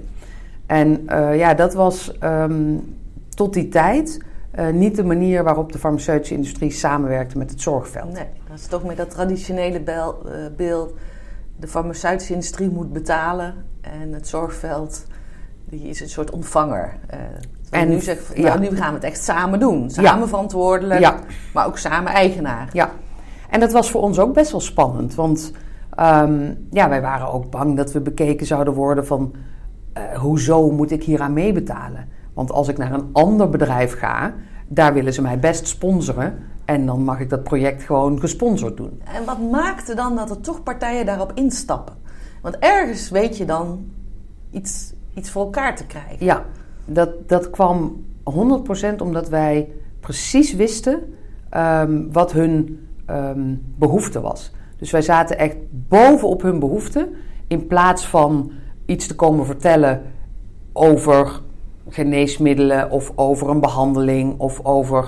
En 0.65 1.05
ja, 1.33 1.53
dat 1.53 1.73
was 1.73 2.17
um, 2.23 2.99
tot 3.35 3.53
die 3.53 3.69
tijd 3.69 4.19
uh, 4.59 4.69
niet 4.69 4.95
de 4.95 5.03
manier 5.03 5.43
waarop 5.43 5.71
de 5.71 5.79
farmaceutische 5.79 6.33
industrie 6.33 6.71
samenwerkte 6.71 7.37
met 7.37 7.49
het 7.49 7.61
zorgveld. 7.61 8.13
Nee, 8.13 8.27
dat 8.47 8.59
is 8.59 8.67
toch 8.67 8.83
meer 8.83 8.95
dat 8.95 9.09
traditionele 9.09 9.81
bel, 9.81 10.21
uh, 10.25 10.31
beeld. 10.55 10.93
De 11.59 11.67
farmaceutische 11.67 12.33
industrie 12.33 12.69
moet 12.69 12.93
betalen 12.93 13.55
en 13.81 14.13
het 14.13 14.27
zorgveld 14.27 15.05
die 15.65 15.89
is 15.89 16.01
een 16.01 16.09
soort 16.09 16.31
ontvanger. 16.31 16.93
Uh, 17.13 17.19
en 17.69 17.89
nu 17.89 17.99
zeggen 17.99 18.41
ja. 18.41 18.57
nu 18.57 18.75
gaan 18.75 18.89
we 18.89 18.95
het 18.95 19.03
echt 19.03 19.23
samen 19.23 19.59
doen. 19.59 19.89
Samen 19.89 20.19
ja. 20.19 20.27
verantwoordelijk, 20.27 20.99
ja. 20.99 21.19
maar 21.53 21.65
ook 21.65 21.77
samen 21.77 22.11
eigenaar. 22.11 22.69
Ja, 22.73 22.91
en 23.49 23.59
dat 23.59 23.71
was 23.71 23.91
voor 23.91 24.01
ons 24.01 24.19
ook 24.19 24.33
best 24.33 24.51
wel 24.51 24.61
spannend. 24.61 25.15
Want 25.15 25.51
um, 25.99 26.67
ja, 26.71 26.89
wij 26.89 27.01
waren 27.01 27.31
ook 27.31 27.49
bang 27.49 27.77
dat 27.77 27.91
we 27.91 27.99
bekeken 27.99 28.45
zouden 28.45 28.73
worden 28.73 29.05
van... 29.05 29.33
hoezo 30.15 30.71
moet 30.71 30.91
ik 30.91 31.03
hier 31.03 31.21
aan 31.21 31.33
meebetalen? 31.33 32.07
Want 32.33 32.51
als 32.51 32.67
ik 32.67 32.77
naar 32.77 32.93
een 32.93 33.09
ander 33.11 33.49
bedrijf 33.49 33.97
ga, 33.97 34.33
daar 34.67 34.93
willen 34.93 35.13
ze 35.13 35.21
mij 35.21 35.39
best 35.39 35.67
sponsoren. 35.67 36.37
En 36.65 36.85
dan 36.85 37.03
mag 37.03 37.19
ik 37.19 37.29
dat 37.29 37.43
project 37.43 37.83
gewoon 37.83 38.19
gesponsord 38.19 38.77
doen. 38.77 39.01
En 39.03 39.25
wat 39.25 39.51
maakte 39.51 39.95
dan 39.95 40.15
dat 40.15 40.29
er 40.29 40.41
toch 40.41 40.63
partijen 40.63 41.05
daarop 41.05 41.31
instappen? 41.35 41.95
Want 42.41 42.57
ergens 42.59 43.09
weet 43.09 43.37
je 43.37 43.45
dan 43.45 43.85
iets, 44.51 44.93
iets 45.13 45.31
voor 45.31 45.43
elkaar 45.43 45.75
te 45.75 45.85
krijgen. 45.85 46.25
Ja, 46.25 46.45
dat, 46.85 47.29
dat 47.29 47.49
kwam 47.49 48.05
100% 48.93 48.95
omdat 48.97 49.29
wij 49.29 49.71
precies 49.99 50.53
wisten 50.53 51.13
ehm, 51.49 52.11
wat 52.11 52.31
hun 52.31 52.87
ehm, 53.05 53.55
behoefte 53.77 54.21
was. 54.21 54.51
Dus 54.77 54.91
wij 54.91 55.01
zaten 55.01 55.37
echt 55.37 55.55
bovenop 55.69 56.41
hun 56.41 56.59
behoefte. 56.59 57.09
In 57.47 57.67
plaats 57.67 58.07
van 58.07 58.51
iets 58.85 59.07
te 59.07 59.15
komen 59.15 59.45
vertellen 59.45 60.01
over 60.73 61.41
geneesmiddelen 61.89 62.91
of 62.91 63.11
over 63.15 63.49
een 63.49 63.59
behandeling 63.59 64.39
of 64.39 64.59
over, 64.65 65.05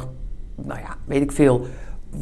nou 0.56 0.80
ja, 0.80 0.96
weet 1.06 1.22
ik 1.22 1.32
veel, 1.32 1.62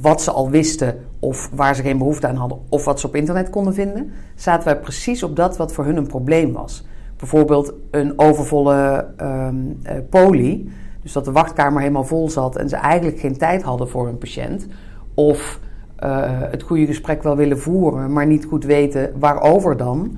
wat 0.02 0.22
ze 0.22 0.32
al 0.32 0.50
wisten 0.50 1.00
of 1.20 1.50
waar 1.54 1.76
ze 1.76 1.82
geen 1.82 1.98
behoefte 1.98 2.28
aan 2.28 2.36
hadden 2.36 2.60
of 2.70 2.86
wat 2.86 3.00
ze 3.00 3.08
op 3.08 3.16
internet 3.16 3.50
konden 3.50 3.74
vinden, 3.74 4.12
zaten 4.36 4.66
wij 4.66 4.80
precies 4.80 5.24
op 5.24 5.36
dat 5.36 5.58
wat 5.58 5.74
voor 5.74 5.86
hun 5.86 5.98
een 5.98 6.08
probleem 6.08 6.54
was. 6.54 6.86
Bijvoorbeeld 7.18 7.74
een 7.92 8.20
overvolle 8.20 9.08
um, 9.22 9.80
poli, 10.10 10.72
dus 11.02 11.12
dat 11.12 11.26
de 11.26 11.32
wachtkamer 11.32 11.80
helemaal 11.82 12.04
vol 12.04 12.30
zat 12.30 12.56
en 12.56 12.70
ze 12.70 12.76
eigenlijk 12.76 13.20
geen 13.20 13.38
tijd 13.38 13.64
hadden 13.64 13.90
voor 13.90 14.06
hun 14.06 14.18
patiënt. 14.18 14.68
Of 15.14 15.60
uh, 16.04 16.20
het 16.28 16.64
goede 16.64 16.86
gesprek 16.86 17.24
wel 17.24 17.36
willen 17.36 17.60
voeren, 17.60 18.14
maar 18.14 18.28
niet 18.28 18.46
goed 18.46 18.64
weten 18.64 19.12
waarover 19.20 19.78
dan. 19.78 20.18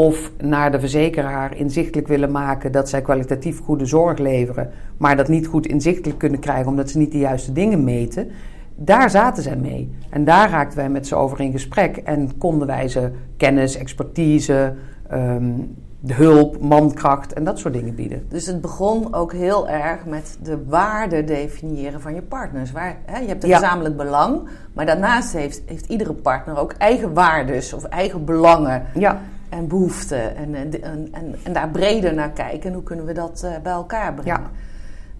Of 0.00 0.32
naar 0.38 0.72
de 0.72 0.80
verzekeraar 0.80 1.56
inzichtelijk 1.56 2.08
willen 2.08 2.30
maken 2.30 2.72
dat 2.72 2.88
zij 2.88 3.02
kwalitatief 3.02 3.60
goede 3.60 3.86
zorg 3.86 4.18
leveren, 4.18 4.70
maar 4.96 5.16
dat 5.16 5.28
niet 5.28 5.46
goed 5.46 5.66
inzichtelijk 5.66 6.18
kunnen 6.18 6.40
krijgen 6.40 6.66
omdat 6.66 6.90
ze 6.90 6.98
niet 6.98 7.12
de 7.12 7.18
juiste 7.18 7.52
dingen 7.52 7.84
meten. 7.84 8.30
Daar 8.74 9.10
zaten 9.10 9.42
zij 9.42 9.56
mee. 9.56 9.92
En 10.10 10.24
daar 10.24 10.50
raakten 10.50 10.78
wij 10.78 10.88
met 10.88 11.06
ze 11.06 11.14
over 11.14 11.40
in 11.40 11.52
gesprek 11.52 11.96
en 11.96 12.38
konden 12.38 12.66
wij 12.66 12.88
ze 12.88 13.10
kennis, 13.36 13.76
expertise, 13.76 14.74
um, 15.12 15.76
de 16.00 16.14
hulp, 16.14 16.60
mankracht 16.60 17.32
en 17.32 17.44
dat 17.44 17.58
soort 17.58 17.74
dingen 17.74 17.94
bieden. 17.94 18.26
Dus 18.28 18.46
het 18.46 18.60
begon 18.60 19.14
ook 19.14 19.32
heel 19.32 19.68
erg 19.68 20.04
met 20.04 20.38
de 20.42 20.64
waarde 20.66 21.24
definiëren 21.24 22.00
van 22.00 22.14
je 22.14 22.22
partners. 22.22 22.72
Waar, 22.72 22.96
hè, 23.04 23.18
je 23.18 23.28
hebt 23.28 23.44
een 23.44 23.52
gezamenlijk 23.52 23.96
belang, 23.96 24.48
maar 24.72 24.86
daarnaast 24.86 25.32
heeft, 25.32 25.62
heeft 25.66 25.86
iedere 25.86 26.12
partner 26.12 26.58
ook 26.58 26.72
eigen 26.72 27.14
waardes 27.14 27.72
of 27.72 27.84
eigen 27.84 28.24
belangen 28.24 28.82
ja. 28.94 29.20
En 29.50 29.68
behoeften. 29.68 30.36
En, 30.36 30.54
en, 30.54 30.82
en, 30.82 31.34
en, 31.42 31.52
daar 31.52 31.70
breder 31.70 32.14
naar 32.14 32.30
kijken. 32.30 32.68
En 32.68 32.74
hoe 32.74 32.82
kunnen 32.82 33.04
we 33.04 33.12
dat 33.12 33.42
uh, 33.44 33.58
bij 33.62 33.72
elkaar 33.72 34.14
brengen? 34.14 34.50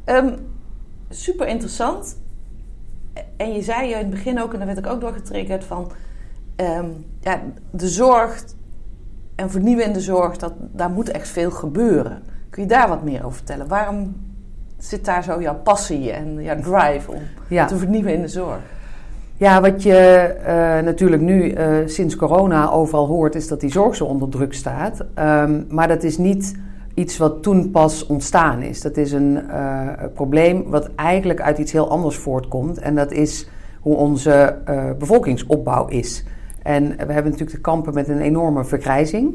Ja. 0.06 0.16
Um, 0.16 0.36
super 1.08 1.46
interessant. 1.46 2.18
En 3.36 3.52
je 3.52 3.62
zei 3.62 3.90
in 3.90 3.98
het 3.98 4.10
begin 4.10 4.40
ook, 4.40 4.52
en 4.52 4.58
daar 4.58 4.66
werd 4.66 4.78
ik 4.78 4.86
ook 4.86 5.00
door 5.00 5.12
getriggerd 5.12 5.64
van... 5.64 5.90
Um, 6.56 7.04
ja, 7.20 7.40
de 7.70 7.88
zorg 7.88 8.44
en 9.34 9.50
vernieuwen 9.50 9.84
in 9.84 9.92
de 9.92 10.00
zorg, 10.00 10.36
dat, 10.36 10.52
daar 10.58 10.90
moet 10.90 11.10
echt 11.10 11.28
veel 11.28 11.50
gebeuren. 11.50 12.22
Kun 12.50 12.62
je 12.62 12.68
daar 12.68 12.88
wat 12.88 13.02
meer 13.02 13.24
over 13.24 13.36
vertellen? 13.36 13.68
Waarom 13.68 14.16
zit 14.78 15.04
daar 15.04 15.22
zo 15.22 15.40
jouw 15.40 15.56
passie 15.56 16.12
en 16.12 16.42
jouw 16.42 16.60
drive 16.60 17.10
om 17.10 17.22
te 17.66 17.78
vernieuwen 17.78 18.12
in 18.12 18.20
de 18.20 18.28
zorg? 18.28 18.60
Ja, 19.40 19.60
wat 19.60 19.82
je 19.82 20.34
uh, 20.40 20.84
natuurlijk 20.84 21.22
nu 21.22 21.52
uh, 21.52 21.76
sinds 21.86 22.16
corona 22.16 22.70
overal 22.70 23.06
hoort, 23.06 23.34
is 23.34 23.48
dat 23.48 23.60
die 23.60 23.70
zorg 23.70 23.96
zo 23.96 24.04
onder 24.04 24.28
druk 24.28 24.54
staat. 24.54 25.00
Um, 25.18 25.66
maar 25.68 25.88
dat 25.88 26.02
is 26.02 26.18
niet 26.18 26.58
iets 26.94 27.18
wat 27.18 27.42
toen 27.42 27.70
pas 27.70 28.06
ontstaan 28.06 28.62
is. 28.62 28.80
Dat 28.80 28.96
is 28.96 29.12
een 29.12 29.38
uh, 29.48 29.88
probleem 30.14 30.64
wat 30.66 30.90
eigenlijk 30.94 31.40
uit 31.40 31.58
iets 31.58 31.72
heel 31.72 31.90
anders 31.90 32.16
voortkomt. 32.16 32.78
En 32.78 32.94
dat 32.94 33.12
is 33.12 33.48
hoe 33.80 33.96
onze 33.96 34.56
bevolkingsopbouw 34.98 35.86
is. 35.88 36.24
En 36.62 36.88
we 36.88 37.12
hebben 37.12 37.24
natuurlijk 37.32 37.50
te 37.50 37.60
kampen 37.60 37.94
met 37.94 38.08
een 38.08 38.20
enorme 38.20 38.64
vergrijzing. 38.64 39.34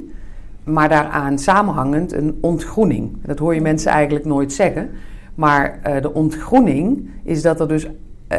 Maar 0.63 0.89
daaraan 0.89 1.39
samenhangend 1.39 2.13
een 2.13 2.37
ontgroening. 2.41 3.17
Dat 3.25 3.39
hoor 3.39 3.53
je 3.53 3.61
mensen 3.61 3.91
eigenlijk 3.91 4.25
nooit 4.25 4.53
zeggen. 4.53 4.89
Maar 5.35 5.79
de 6.01 6.13
ontgroening 6.13 7.09
is 7.23 7.41
dat 7.41 7.59
er 7.59 7.67
dus 7.67 7.87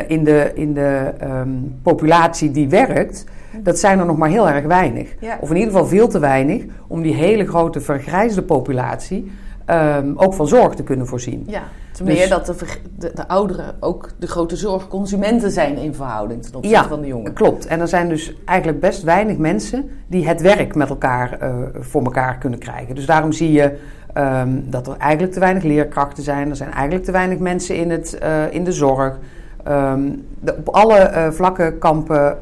in 0.07 0.25
de, 0.25 0.51
in 0.55 0.75
de 0.75 1.13
um, 1.23 1.79
populatie 1.83 2.51
die 2.51 2.69
werkt, 2.69 3.25
dat 3.63 3.79
zijn 3.79 3.99
er 3.99 4.07
nog 4.07 4.17
maar 4.17 4.29
heel 4.29 4.49
erg 4.49 4.65
weinig. 4.65 5.15
Ja. 5.21 5.39
Of 5.41 5.51
in 5.51 5.57
ieder 5.57 5.73
geval 5.73 5.87
veel 5.87 6.09
te 6.09 6.19
weinig 6.19 6.65
om 6.87 7.03
die 7.03 7.15
hele 7.15 7.47
grote 7.47 7.81
vergrijsde 7.81 8.43
populatie 8.43 9.31
um, 9.71 10.13
ook 10.17 10.35
van 10.35 10.49
zorg 10.49 10.75
te 10.75 10.83
kunnen 10.83 11.07
voorzien. 11.07 11.45
Ja, 11.47 11.63
ten 11.93 12.05
meer 12.05 12.17
dus, 12.17 12.29
dat 12.29 12.47
de, 12.47 12.55
de, 12.99 13.11
de, 13.15 13.29
ouderen 13.29 13.75
ook 13.81 14.11
de 14.19 14.27
grote 14.27 14.57
zorgconsumenten 14.57 15.51
zijn 15.51 15.77
in 15.77 15.95
verhouding 15.95 16.43
ten 16.43 16.55
opzichte 16.55 16.79
ja, 16.79 16.89
van 16.89 17.01
de 17.01 17.07
jongeren. 17.07 17.33
klopt. 17.33 17.67
En 17.67 17.81
er 17.81 17.89
zijn 17.89 18.09
dus 18.09 18.35
eigenlijk 18.45 18.81
best 18.81 19.03
weinig 19.03 19.37
mensen 19.37 19.91
die 20.07 20.29
het 20.29 20.41
werk 20.41 20.75
met 20.75 20.89
elkaar 20.89 21.39
uh, 21.43 21.55
voor 21.81 22.03
elkaar 22.05 22.39
kunnen 22.39 22.59
krijgen. 22.59 22.95
Dus 22.95 23.07
daarom 23.07 23.33
zie 23.33 23.53
je 23.53 23.79
um, 24.15 24.65
dat 24.71 24.87
er 24.87 24.97
eigenlijk 24.97 25.33
te 25.33 25.41
weinig 25.41 25.63
leerkrachten 25.63 26.23
zijn. 26.23 26.51
Er 26.51 26.57
zijn 26.57 26.73
eigenlijk 26.73 27.05
te 27.05 27.13
weinig 27.13 27.39
mensen 27.39 27.77
in, 27.77 27.91
het, 27.91 28.19
uh, 28.23 28.53
in 28.53 28.65
de 28.65 28.73
zorg. 28.73 29.19
Um, 29.69 30.27
de, 30.41 30.57
op 30.59 30.69
alle 30.69 31.11
uh, 31.11 31.31
vlakken 31.31 31.79
kampen 31.79 32.39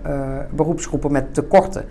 beroepsgroepen 0.51 1.13
met 1.13 1.35
tekorten. 1.35 1.85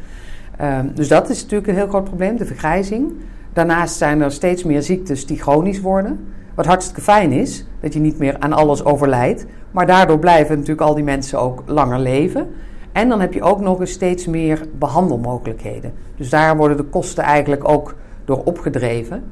dus 0.93 1.07
dat 1.07 1.29
is 1.29 1.41
natuurlijk 1.41 1.69
een 1.69 1.75
heel 1.75 1.87
groot 1.87 2.03
probleem, 2.03 2.37
de 2.37 2.45
vergrijzing. 2.45 3.11
Daarnaast 3.53 3.95
zijn 3.95 4.21
er 4.21 4.31
steeds 4.31 4.63
meer 4.63 4.81
ziektes 4.81 5.25
die 5.25 5.41
chronisch 5.41 5.81
worden. 5.81 6.27
Wat 6.55 6.65
hartstikke 6.65 7.01
fijn 7.01 7.31
is, 7.31 7.65
dat 7.79 7.93
je 7.93 7.99
niet 7.99 8.17
meer 8.17 8.35
aan 8.39 8.53
alles 8.53 8.85
overlijdt. 8.85 9.45
Maar 9.71 9.87
daardoor 9.87 10.19
blijven 10.19 10.55
natuurlijk 10.55 10.87
al 10.87 10.95
die 10.95 11.03
mensen 11.03 11.39
ook 11.39 11.63
langer 11.65 11.99
leven. 11.99 12.47
En 12.91 13.09
dan 13.09 13.21
heb 13.21 13.33
je 13.33 13.41
ook 13.41 13.59
nog 13.59 13.79
eens 13.79 13.91
steeds 13.91 14.25
meer 14.25 14.67
behandelmogelijkheden. 14.77 15.93
Dus 16.17 16.29
daar 16.29 16.57
worden 16.57 16.77
de 16.77 16.83
kosten 16.83 17.23
eigenlijk 17.23 17.69
ook 17.69 17.95
door 18.25 18.41
opgedreven. 18.43 19.23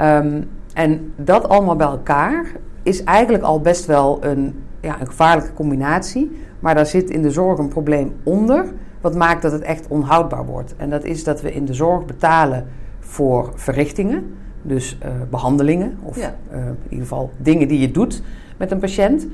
Um, 0.00 0.48
en 0.74 1.12
dat 1.16 1.48
allemaal 1.48 1.76
bij 1.76 1.86
elkaar 1.86 2.46
is 2.82 3.04
eigenlijk 3.04 3.44
al 3.44 3.60
best 3.60 3.86
wel 3.86 4.18
een, 4.24 4.62
ja, 4.80 5.00
een 5.00 5.06
gevaarlijke 5.06 5.52
combinatie. 5.52 6.40
Maar 6.60 6.74
daar 6.74 6.86
zit 6.86 7.10
in 7.10 7.22
de 7.22 7.30
zorg 7.30 7.58
een 7.58 7.68
probleem 7.68 8.12
onder. 8.22 8.64
Wat 9.00 9.14
maakt 9.14 9.42
dat 9.42 9.52
het 9.52 9.62
echt 9.62 9.88
onhoudbaar 9.88 10.46
wordt. 10.46 10.74
En 10.76 10.90
dat 10.90 11.04
is 11.04 11.24
dat 11.24 11.40
we 11.40 11.52
in 11.52 11.64
de 11.64 11.74
zorg 11.74 12.04
betalen 12.04 12.66
voor 12.98 13.52
verrichtingen, 13.54 14.34
dus 14.62 14.98
uh, 15.04 15.10
behandelingen 15.30 15.98
of 16.02 16.16
ja. 16.16 16.34
uh, 16.52 16.58
in 16.66 16.76
ieder 16.88 17.06
geval 17.06 17.30
dingen 17.36 17.68
die 17.68 17.80
je 17.80 17.90
doet 17.90 18.22
met 18.56 18.70
een 18.70 18.78
patiënt, 18.78 19.26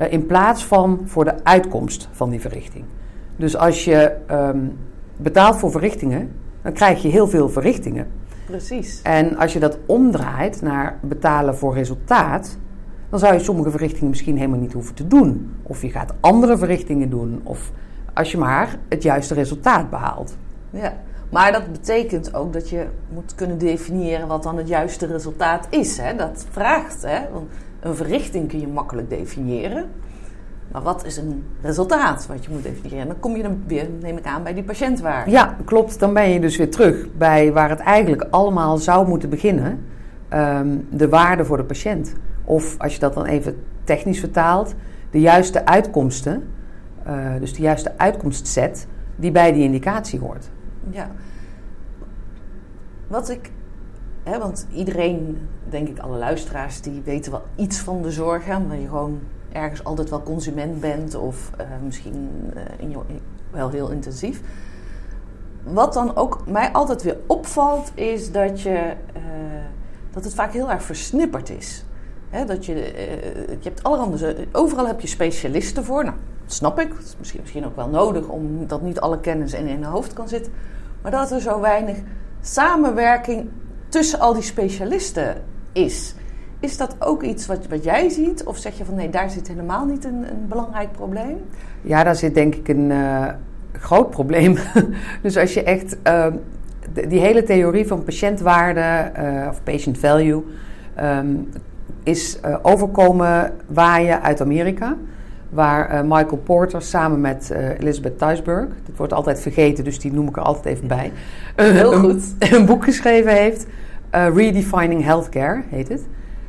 uh, 0.00 0.12
in 0.12 0.26
plaats 0.26 0.66
van 0.66 1.00
voor 1.04 1.24
de 1.24 1.44
uitkomst 1.44 2.08
van 2.12 2.30
die 2.30 2.40
verrichting. 2.40 2.84
Dus 3.36 3.56
als 3.56 3.84
je 3.84 4.16
um, 4.30 4.78
betaalt 5.16 5.56
voor 5.56 5.70
verrichtingen, 5.70 6.30
dan 6.62 6.72
krijg 6.72 7.02
je 7.02 7.08
heel 7.08 7.28
veel 7.28 7.48
verrichtingen. 7.48 8.06
Precies. 8.46 9.02
En 9.02 9.36
als 9.36 9.52
je 9.52 9.58
dat 9.58 9.78
omdraait 9.86 10.62
naar 10.62 10.98
betalen 11.00 11.56
voor 11.56 11.74
resultaat, 11.74 12.58
dan 13.10 13.18
zou 13.18 13.32
je 13.32 13.38
sommige 13.38 13.70
verrichtingen 13.70 14.08
misschien 14.08 14.36
helemaal 14.36 14.58
niet 14.58 14.72
hoeven 14.72 14.94
te 14.94 15.06
doen. 15.06 15.54
Of 15.62 15.82
je 15.82 15.90
gaat 15.90 16.14
andere 16.20 16.58
verrichtingen 16.58 17.10
doen, 17.10 17.40
of 17.42 17.72
als 18.14 18.30
je 18.30 18.38
maar 18.38 18.76
het 18.88 19.02
juiste 19.02 19.34
resultaat 19.34 19.90
behaalt. 19.90 20.36
Ja. 20.70 20.92
Maar 21.30 21.52
dat 21.52 21.72
betekent 21.72 22.34
ook 22.34 22.52
dat 22.52 22.68
je 22.68 22.86
moet 23.14 23.34
kunnen 23.34 23.58
definiëren 23.58 24.26
wat 24.26 24.42
dan 24.42 24.56
het 24.56 24.68
juiste 24.68 25.06
resultaat 25.06 25.66
is. 25.70 25.98
Hè? 25.98 26.14
Dat 26.16 26.46
vraagt, 26.50 27.02
hè? 27.02 27.18
Want 27.32 27.50
een 27.80 27.94
verrichting 27.94 28.48
kun 28.48 28.60
je 28.60 28.68
makkelijk 28.68 29.10
definiëren. 29.10 29.86
Maar 30.72 30.82
wat 30.82 31.04
is 31.04 31.16
een 31.16 31.44
resultaat 31.62 32.26
wat 32.26 32.44
je 32.44 32.50
moet 32.50 32.62
definiëren? 32.62 33.00
En 33.00 33.06
dan 33.06 33.18
kom 33.20 33.36
je 33.36 33.42
dan 33.42 33.62
weer, 33.66 33.88
neem 34.00 34.16
ik 34.16 34.26
aan, 34.26 34.42
bij 34.42 34.54
die 34.54 34.62
patiëntwaarde. 34.62 35.30
Ja, 35.30 35.56
klopt. 35.64 35.98
Dan 35.98 36.12
ben 36.12 36.28
je 36.28 36.40
dus 36.40 36.56
weer 36.56 36.70
terug 36.70 37.06
bij 37.16 37.52
waar 37.52 37.70
het 37.70 37.80
eigenlijk 37.80 38.26
allemaal 38.30 38.76
zou 38.76 39.08
moeten 39.08 39.28
beginnen. 39.28 39.84
Um, 40.34 40.86
de 40.90 41.08
waarde 41.08 41.44
voor 41.44 41.56
de 41.56 41.64
patiënt. 41.64 42.12
Of 42.48 42.78
als 42.78 42.94
je 42.94 43.00
dat 43.00 43.14
dan 43.14 43.24
even 43.24 43.64
technisch 43.84 44.20
vertaalt, 44.20 44.74
de 45.10 45.20
juiste 45.20 45.66
uitkomsten. 45.66 46.50
Uh, 47.06 47.38
dus 47.38 47.54
de 47.54 47.62
juiste 47.62 47.98
uitkomstset 47.98 48.86
die 49.16 49.30
bij 49.30 49.52
die 49.52 49.62
indicatie 49.62 50.20
hoort. 50.20 50.48
Ja. 50.90 51.10
Wat 53.06 53.28
ik. 53.28 53.50
Hè, 54.22 54.38
want 54.38 54.66
iedereen, 54.72 55.48
denk 55.68 55.88
ik, 55.88 55.98
alle 55.98 56.18
luisteraars, 56.18 56.80
die 56.80 57.02
weten 57.04 57.32
wel 57.32 57.42
iets 57.56 57.78
van 57.78 58.02
de 58.02 58.10
zorg. 58.10 58.56
Omdat 58.56 58.80
je 58.80 58.88
gewoon 58.88 59.20
ergens 59.52 59.84
altijd 59.84 60.10
wel 60.10 60.22
consument 60.22 60.80
bent 60.80 61.14
of 61.14 61.50
uh, 61.60 61.66
misschien 61.84 62.30
uh, 62.56 62.62
in 62.76 62.90
je, 62.90 62.98
wel 63.50 63.70
heel 63.70 63.90
intensief. 63.90 64.40
Wat 65.62 65.92
dan 65.92 66.16
ook 66.16 66.42
mij 66.46 66.72
altijd 66.72 67.02
weer 67.02 67.16
opvalt, 67.26 67.92
is 67.94 68.32
dat, 68.32 68.60
je, 68.60 68.92
dat 70.10 70.24
het 70.24 70.34
vaak 70.34 70.52
heel 70.52 70.70
erg 70.70 70.82
versnipperd 70.82 71.50
is. 71.50 71.84
Dat 72.46 72.66
je, 72.66 72.74
je 73.60 73.68
hebt 73.68 73.82
allerhande, 73.82 74.36
overal 74.52 74.86
heb 74.86 75.00
je 75.00 75.06
specialisten 75.06 75.84
voor. 75.84 76.04
Nou, 76.04 76.16
dat 76.44 76.52
snap 76.52 76.80
ik. 76.80 76.94
Misschien, 77.18 77.40
misschien 77.40 77.66
ook 77.66 77.76
wel 77.76 77.88
nodig, 77.88 78.28
omdat 78.28 78.82
niet 78.82 79.00
alle 79.00 79.20
kennis 79.20 79.52
in 79.52 79.68
een 79.68 79.84
hoofd 79.84 80.12
kan 80.12 80.28
zitten. 80.28 80.52
Maar 81.02 81.10
dat 81.10 81.30
er 81.30 81.40
zo 81.40 81.60
weinig 81.60 81.96
samenwerking 82.40 83.48
tussen 83.88 84.20
al 84.20 84.32
die 84.32 84.42
specialisten 84.42 85.42
is. 85.72 86.14
Is 86.60 86.76
dat 86.76 86.96
ook 86.98 87.22
iets 87.22 87.46
wat, 87.46 87.66
wat 87.66 87.84
jij 87.84 88.08
ziet? 88.08 88.44
Of 88.44 88.56
zeg 88.56 88.78
je 88.78 88.84
van 88.84 88.94
nee, 88.94 89.10
daar 89.10 89.30
zit 89.30 89.48
helemaal 89.48 89.84
niet 89.84 90.04
een, 90.04 90.30
een 90.30 90.48
belangrijk 90.48 90.92
probleem? 90.92 91.36
Ja, 91.82 92.04
daar 92.04 92.16
zit 92.16 92.34
denk 92.34 92.54
ik 92.54 92.68
een 92.68 92.90
uh, 92.90 93.26
groot 93.72 94.10
probleem. 94.10 94.56
dus 95.22 95.36
als 95.36 95.54
je 95.54 95.62
echt 95.62 95.96
uh, 96.06 96.26
die 97.08 97.20
hele 97.20 97.42
theorie 97.42 97.86
van 97.86 98.04
patiëntwaarde 98.04 99.12
uh, 99.18 99.46
of 99.48 99.62
patient 99.62 99.98
value 99.98 100.44
um, 101.00 101.48
is 102.08 102.38
overkomen 102.62 103.52
waaien 103.66 104.22
uit 104.22 104.40
Amerika. 104.40 104.96
Waar 105.50 106.04
Michael 106.04 106.36
Porter 106.44 106.82
samen 106.82 107.20
met 107.20 107.52
Elizabeth 107.78 108.18
Thuisberg, 108.18 108.66
dit 108.84 108.96
wordt 108.96 109.12
altijd 109.12 109.40
vergeten, 109.40 109.84
dus 109.84 109.98
die 109.98 110.12
noem 110.12 110.28
ik 110.28 110.36
er 110.36 110.42
altijd 110.42 110.64
even 110.64 110.88
bij. 110.88 111.12
Heel 111.56 111.92
goed. 111.92 112.34
Een, 112.38 112.54
een 112.56 112.66
boek 112.66 112.84
geschreven 112.84 113.32
heeft. 113.32 113.66
Redefining 114.10 115.04
Healthcare 115.04 115.62
heet 115.68 115.88
het. 115.88 116.02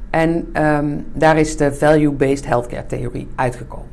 En 0.09 0.47
um, 0.63 1.05
daar 1.13 1.37
is 1.37 1.57
de 1.57 1.73
value-based 1.73 2.45
healthcare 2.45 2.85
theorie 2.85 3.27
uitgekomen. 3.35 3.87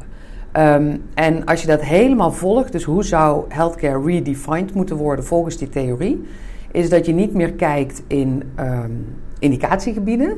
Um, 0.52 1.02
en 1.14 1.44
als 1.44 1.61
je 1.61 1.66
dat 1.66 1.80
helemaal 1.82 2.32
volgt, 2.32 2.73
dus 2.73 2.85
hoe 2.85 3.04
zou 3.04 3.44
healthcare 3.49 4.02
redefined 4.04 4.75
moeten 4.75 4.96
worden 4.96 5.25
volgens 5.25 5.56
die 5.56 5.68
theorie, 5.68 6.25
is 6.70 6.88
dat 6.88 7.06
je 7.06 7.12
niet 7.12 7.35
meer 7.35 7.52
kijkt 7.52 8.02
in 8.06 8.42
um, 8.61 9.06
indicatiegebieden, 9.38 10.37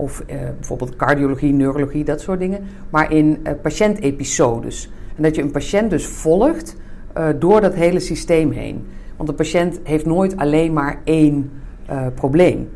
of 0.00 0.22
uh, 0.26 0.36
bijvoorbeeld 0.56 0.96
cardiologie, 0.96 1.52
neurologie, 1.52 2.04
dat 2.04 2.20
soort 2.20 2.38
dingen, 2.38 2.60
maar 2.90 3.12
in 3.12 3.38
uh, 3.42 3.52
patiëntepisodes. 3.62 4.90
En 5.16 5.22
dat 5.22 5.34
je 5.34 5.42
een 5.42 5.50
patiënt 5.50 5.90
dus 5.90 6.06
volgt 6.06 6.76
uh, 7.16 7.26
door 7.38 7.60
dat 7.60 7.74
hele 7.74 8.00
systeem 8.00 8.50
heen. 8.50 8.86
Want 9.16 9.28
een 9.28 9.34
patiënt 9.34 9.80
heeft 9.82 10.06
nooit 10.06 10.36
alleen 10.36 10.72
maar 10.72 11.00
één 11.04 11.50
probleem. 12.14 12.68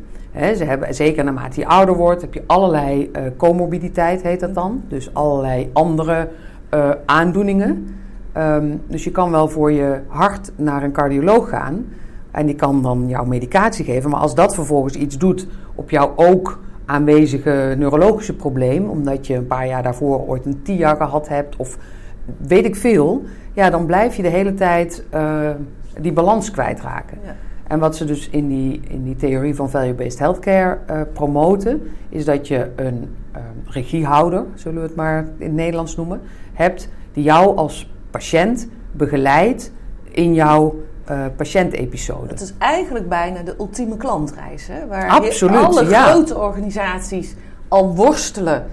Ze 0.55 0.63
hebben, 0.63 0.95
zeker 0.95 1.23
naarmate 1.23 1.59
je 1.59 1.67
ouder 1.67 1.95
wordt, 1.95 2.21
heb 2.21 2.33
je 2.33 2.43
allerlei 2.45 3.11
comorbiditeit, 3.37 4.21
heet 4.21 4.39
dat 4.39 4.53
dan. 4.53 4.83
Dus 4.87 5.13
allerlei 5.13 5.69
andere 5.73 6.29
aandoeningen. 7.05 7.87
Um, 8.37 8.81
dus 8.87 9.03
je 9.03 9.11
kan 9.11 9.31
wel 9.31 9.47
voor 9.47 9.71
je 9.71 9.99
hart 10.07 10.51
naar 10.55 10.83
een 10.83 10.91
cardioloog 10.91 11.49
gaan. 11.49 11.85
En 12.31 12.45
die 12.45 12.55
kan 12.55 12.81
dan 12.81 13.07
jouw 13.07 13.25
medicatie 13.25 13.85
geven. 13.85 14.09
Maar 14.09 14.19
als 14.19 14.35
dat 14.35 14.55
vervolgens 14.55 14.95
iets 14.95 15.17
doet 15.17 15.47
op 15.75 15.89
jouw 15.89 16.13
ook 16.15 16.59
aanwezige 16.85 17.75
neurologische 17.77 18.35
probleem, 18.35 18.89
omdat 18.89 19.27
je 19.27 19.33
een 19.33 19.47
paar 19.47 19.67
jaar 19.67 19.83
daarvoor 19.83 20.27
ooit 20.27 20.45
een 20.45 20.61
TIA 20.61 20.95
gehad 20.95 21.27
hebt 21.27 21.55
of 21.55 21.77
weet 22.37 22.65
ik 22.65 22.75
veel, 22.75 23.23
ja, 23.53 23.69
dan 23.69 23.85
blijf 23.85 24.15
je 24.15 24.21
de 24.21 24.29
hele 24.29 24.53
tijd 24.53 25.03
uh, 25.13 25.49
die 25.99 26.13
balans 26.13 26.51
kwijtraken. 26.51 27.17
Ja. 27.23 27.35
En 27.67 27.79
wat 27.79 27.95
ze 27.95 28.05
dus 28.05 28.29
in 28.29 28.47
die, 28.47 28.81
in 28.87 29.03
die 29.03 29.15
theorie 29.15 29.55
van 29.55 29.69
value-based 29.69 30.19
healthcare 30.19 30.77
uh, 30.89 31.01
promoten, 31.13 31.81
is 32.09 32.25
dat 32.25 32.47
je 32.47 32.69
een 32.75 33.15
uh, 33.35 33.41
regiehouder, 33.65 34.45
zullen 34.53 34.81
we 34.81 34.87
het 34.87 34.95
maar 34.95 35.27
in 35.37 35.45
het 35.45 35.55
Nederlands 35.55 35.95
noemen, 35.95 36.21
hebt 36.53 36.89
die 37.13 37.23
jou 37.23 37.55
als 37.55 37.91
patiënt 38.11 38.69
begeleidt 38.91 39.71
in 40.11 40.33
jouw 40.33 40.75
uh, 41.11 41.25
patiëntepisode. 41.35 42.27
Het 42.27 42.41
is 42.41 42.53
eigenlijk 42.57 43.09
bijna 43.09 43.41
de 43.41 43.55
ultieme 43.59 43.97
klantreis, 43.97 44.67
hè? 44.67 44.87
waar 44.87 45.09
Absoluut, 45.09 45.63
alle 45.63 45.89
ja. 45.89 46.03
grote 46.03 46.37
organisaties 46.37 47.35
al 47.67 47.95
worstelen 47.95 48.67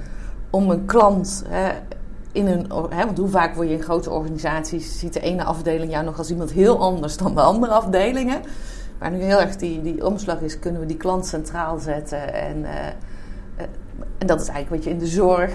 om 0.51 0.71
een 0.71 0.85
klant 0.85 1.45
hè, 1.49 1.71
in 2.33 2.47
een, 2.47 2.67
hè, 2.89 3.05
want 3.05 3.19
hoe 3.19 3.29
vaak 3.29 3.55
word 3.55 3.69
je 3.69 3.75
in 3.75 3.83
grote 3.83 4.11
organisaties, 4.11 4.99
ziet 4.99 5.13
de 5.13 5.21
ene 5.21 5.45
afdeling 5.45 5.93
jou 5.93 6.05
nog 6.05 6.19
als 6.19 6.31
iemand 6.31 6.53
heel 6.53 6.79
anders 6.79 7.17
dan 7.17 7.35
de 7.35 7.41
andere 7.41 7.73
afdelingen. 7.73 8.41
Maar 8.99 9.11
nu 9.11 9.23
heel 9.23 9.41
erg 9.41 9.57
die, 9.57 9.83
die 9.83 10.07
omslag 10.07 10.41
is, 10.41 10.59
kunnen 10.59 10.81
we 10.81 10.87
die 10.87 10.97
klant 10.97 11.27
centraal 11.27 11.79
zetten. 11.79 12.35
En, 12.35 12.57
uh, 12.57 12.71
uh, 13.59 13.65
en 14.19 14.27
dat 14.27 14.41
is 14.41 14.49
eigenlijk 14.49 14.69
wat 14.69 14.85
je 14.85 14.91
in 14.91 14.99
de 14.99 15.07
zorg 15.07 15.53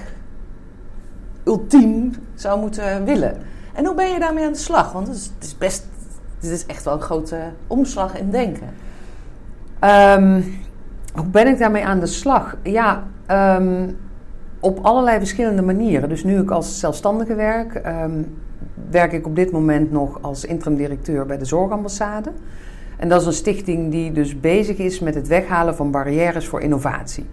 ultiem 1.44 2.12
zou 2.36 2.60
moeten 2.60 3.06
willen. 3.06 3.38
En 3.74 3.86
hoe 3.86 3.96
ben 3.96 4.12
je 4.12 4.20
daarmee 4.20 4.46
aan 4.46 4.52
de 4.52 4.58
slag? 4.58 4.92
Want 4.92 5.08
het 5.08 5.16
is, 5.16 5.32
het 5.36 5.44
is 5.44 5.58
best, 5.58 5.86
dit 6.40 6.52
is 6.52 6.66
echt 6.66 6.84
wel 6.84 6.94
een 6.94 7.02
grote 7.02 7.40
omslag 7.68 8.18
in 8.18 8.30
denken. 8.30 8.70
Um, 9.84 10.44
hoe 11.14 11.28
ben 11.32 11.48
ik 11.48 11.58
daarmee 11.58 11.86
aan 11.86 12.00
de 12.00 12.06
slag? 12.06 12.58
Ja, 12.64 13.04
um, 13.60 13.98
op 14.60 14.80
allerlei 14.82 15.18
verschillende 15.18 15.62
manieren. 15.62 16.10
Dus 16.10 16.24
nu 16.24 16.40
ik 16.40 16.52
als 16.52 16.80
zelfstandige 16.80 17.36
werk, 17.36 17.82
um, 17.86 18.38
werk 18.90 19.12
ik 19.12 19.26
op 19.26 19.36
dit 19.36 19.52
moment 19.52 19.92
nog 19.92 20.22
als 20.22 20.46
interim 20.46 20.78
directeur 20.78 21.26
bij 21.26 21.38
de 21.38 21.46
Zorgambassade. 21.46 22.32
En 22.98 23.10
dat 23.10 23.22
is 23.22 23.28
een 23.28 23.34
stichting 23.34 23.92
die 23.92 24.12
dus 24.12 24.40
bezig 24.40 24.78
is 24.78 25.00
met 25.00 25.16
het 25.16 25.28
weghalen 25.28 25.76
van 25.76 25.92
barrières 25.92 26.48
voor 26.48 26.62
innovatie. 26.62 27.26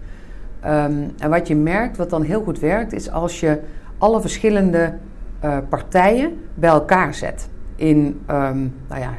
En 1.17 1.29
wat 1.29 1.47
je 1.47 1.55
merkt, 1.55 1.97
wat 1.97 2.09
dan 2.09 2.21
heel 2.21 2.41
goed 2.41 2.59
werkt, 2.59 2.93
is 2.93 3.11
als 3.11 3.39
je 3.39 3.59
alle 3.97 4.21
verschillende 4.21 4.93
uh, 5.43 5.57
partijen 5.69 6.37
bij 6.53 6.69
elkaar 6.69 7.13
zet. 7.13 7.49
In, 7.75 8.21
um, 8.29 8.73
nou 8.87 9.01
ja, 9.01 9.13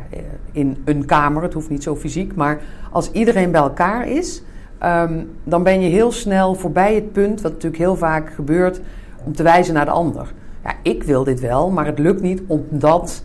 in 0.53 0.83
een 0.85 1.05
kamer, 1.05 1.43
het 1.43 1.53
hoeft 1.53 1.71
niet 1.71 1.83
zo 1.83 1.97
fysiek, 1.97 2.35
maar 2.35 2.61
als 2.91 3.11
iedereen 3.11 3.51
bij 3.51 3.61
elkaar 3.61 4.09
is, 4.09 4.43
um, 4.85 5.31
dan 5.45 5.63
ben 5.63 5.81
je 5.81 5.89
heel 5.89 6.13
snel 6.13 6.55
voorbij 6.55 6.95
het 6.95 7.13
punt, 7.13 7.41
wat 7.41 7.53
natuurlijk 7.53 7.83
heel 7.83 7.97
vaak 7.97 8.33
gebeurt, 8.33 8.81
om 9.25 9.35
te 9.35 9.43
wijzen 9.43 9.75
naar 9.75 9.85
de 9.85 9.91
ander. 9.91 10.33
Ja, 10.65 10.75
ik 10.83 11.03
wil 11.03 11.25
dit 11.25 11.41
wel, 11.41 11.71
maar 11.71 11.87
het 11.87 11.99
lukt 11.99 12.21
niet 12.21 12.43
omdat 12.47 13.25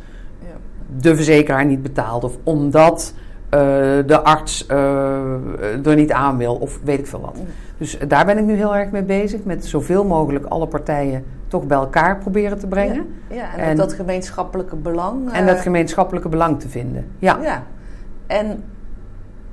de 0.98 1.16
verzekeraar 1.16 1.66
niet 1.66 1.82
betaalt 1.82 2.24
of 2.24 2.38
omdat 2.44 3.14
de 4.06 4.22
arts 4.24 4.66
uh, 4.72 5.86
er 5.86 5.96
niet 5.96 6.12
aan 6.12 6.38
wil 6.38 6.56
of 6.56 6.80
weet 6.84 7.00
ik 7.00 7.08
veel 7.08 7.22
wat. 7.22 7.38
Dus 7.78 7.98
daar 8.08 8.26
ben 8.26 8.38
ik 8.38 8.46
nu 8.46 8.56
heel 8.56 8.76
erg 8.76 8.92
mee 8.92 9.04
bezig, 9.04 9.44
met 9.44 9.66
zoveel 9.66 10.06
mogelijk 10.06 10.46
alle 10.46 10.68
partijen 10.68 11.24
toch 11.48 11.64
bij 11.64 11.78
elkaar 11.78 12.18
proberen 12.18 12.60
te 12.60 12.68
brengen. 12.68 13.14
Ja, 13.30 13.36
ja 13.36 13.54
en, 13.54 13.60
en 13.60 13.78
dat 13.78 13.94
gemeenschappelijke 13.94 14.76
belang. 14.76 15.32
En 15.32 15.46
dat 15.46 15.60
gemeenschappelijke 15.60 16.30
belang 16.30 16.60
te 16.60 16.70
vinden, 16.70 17.08
ja. 17.20 17.38
ja. 17.42 17.64
En 18.28 18.64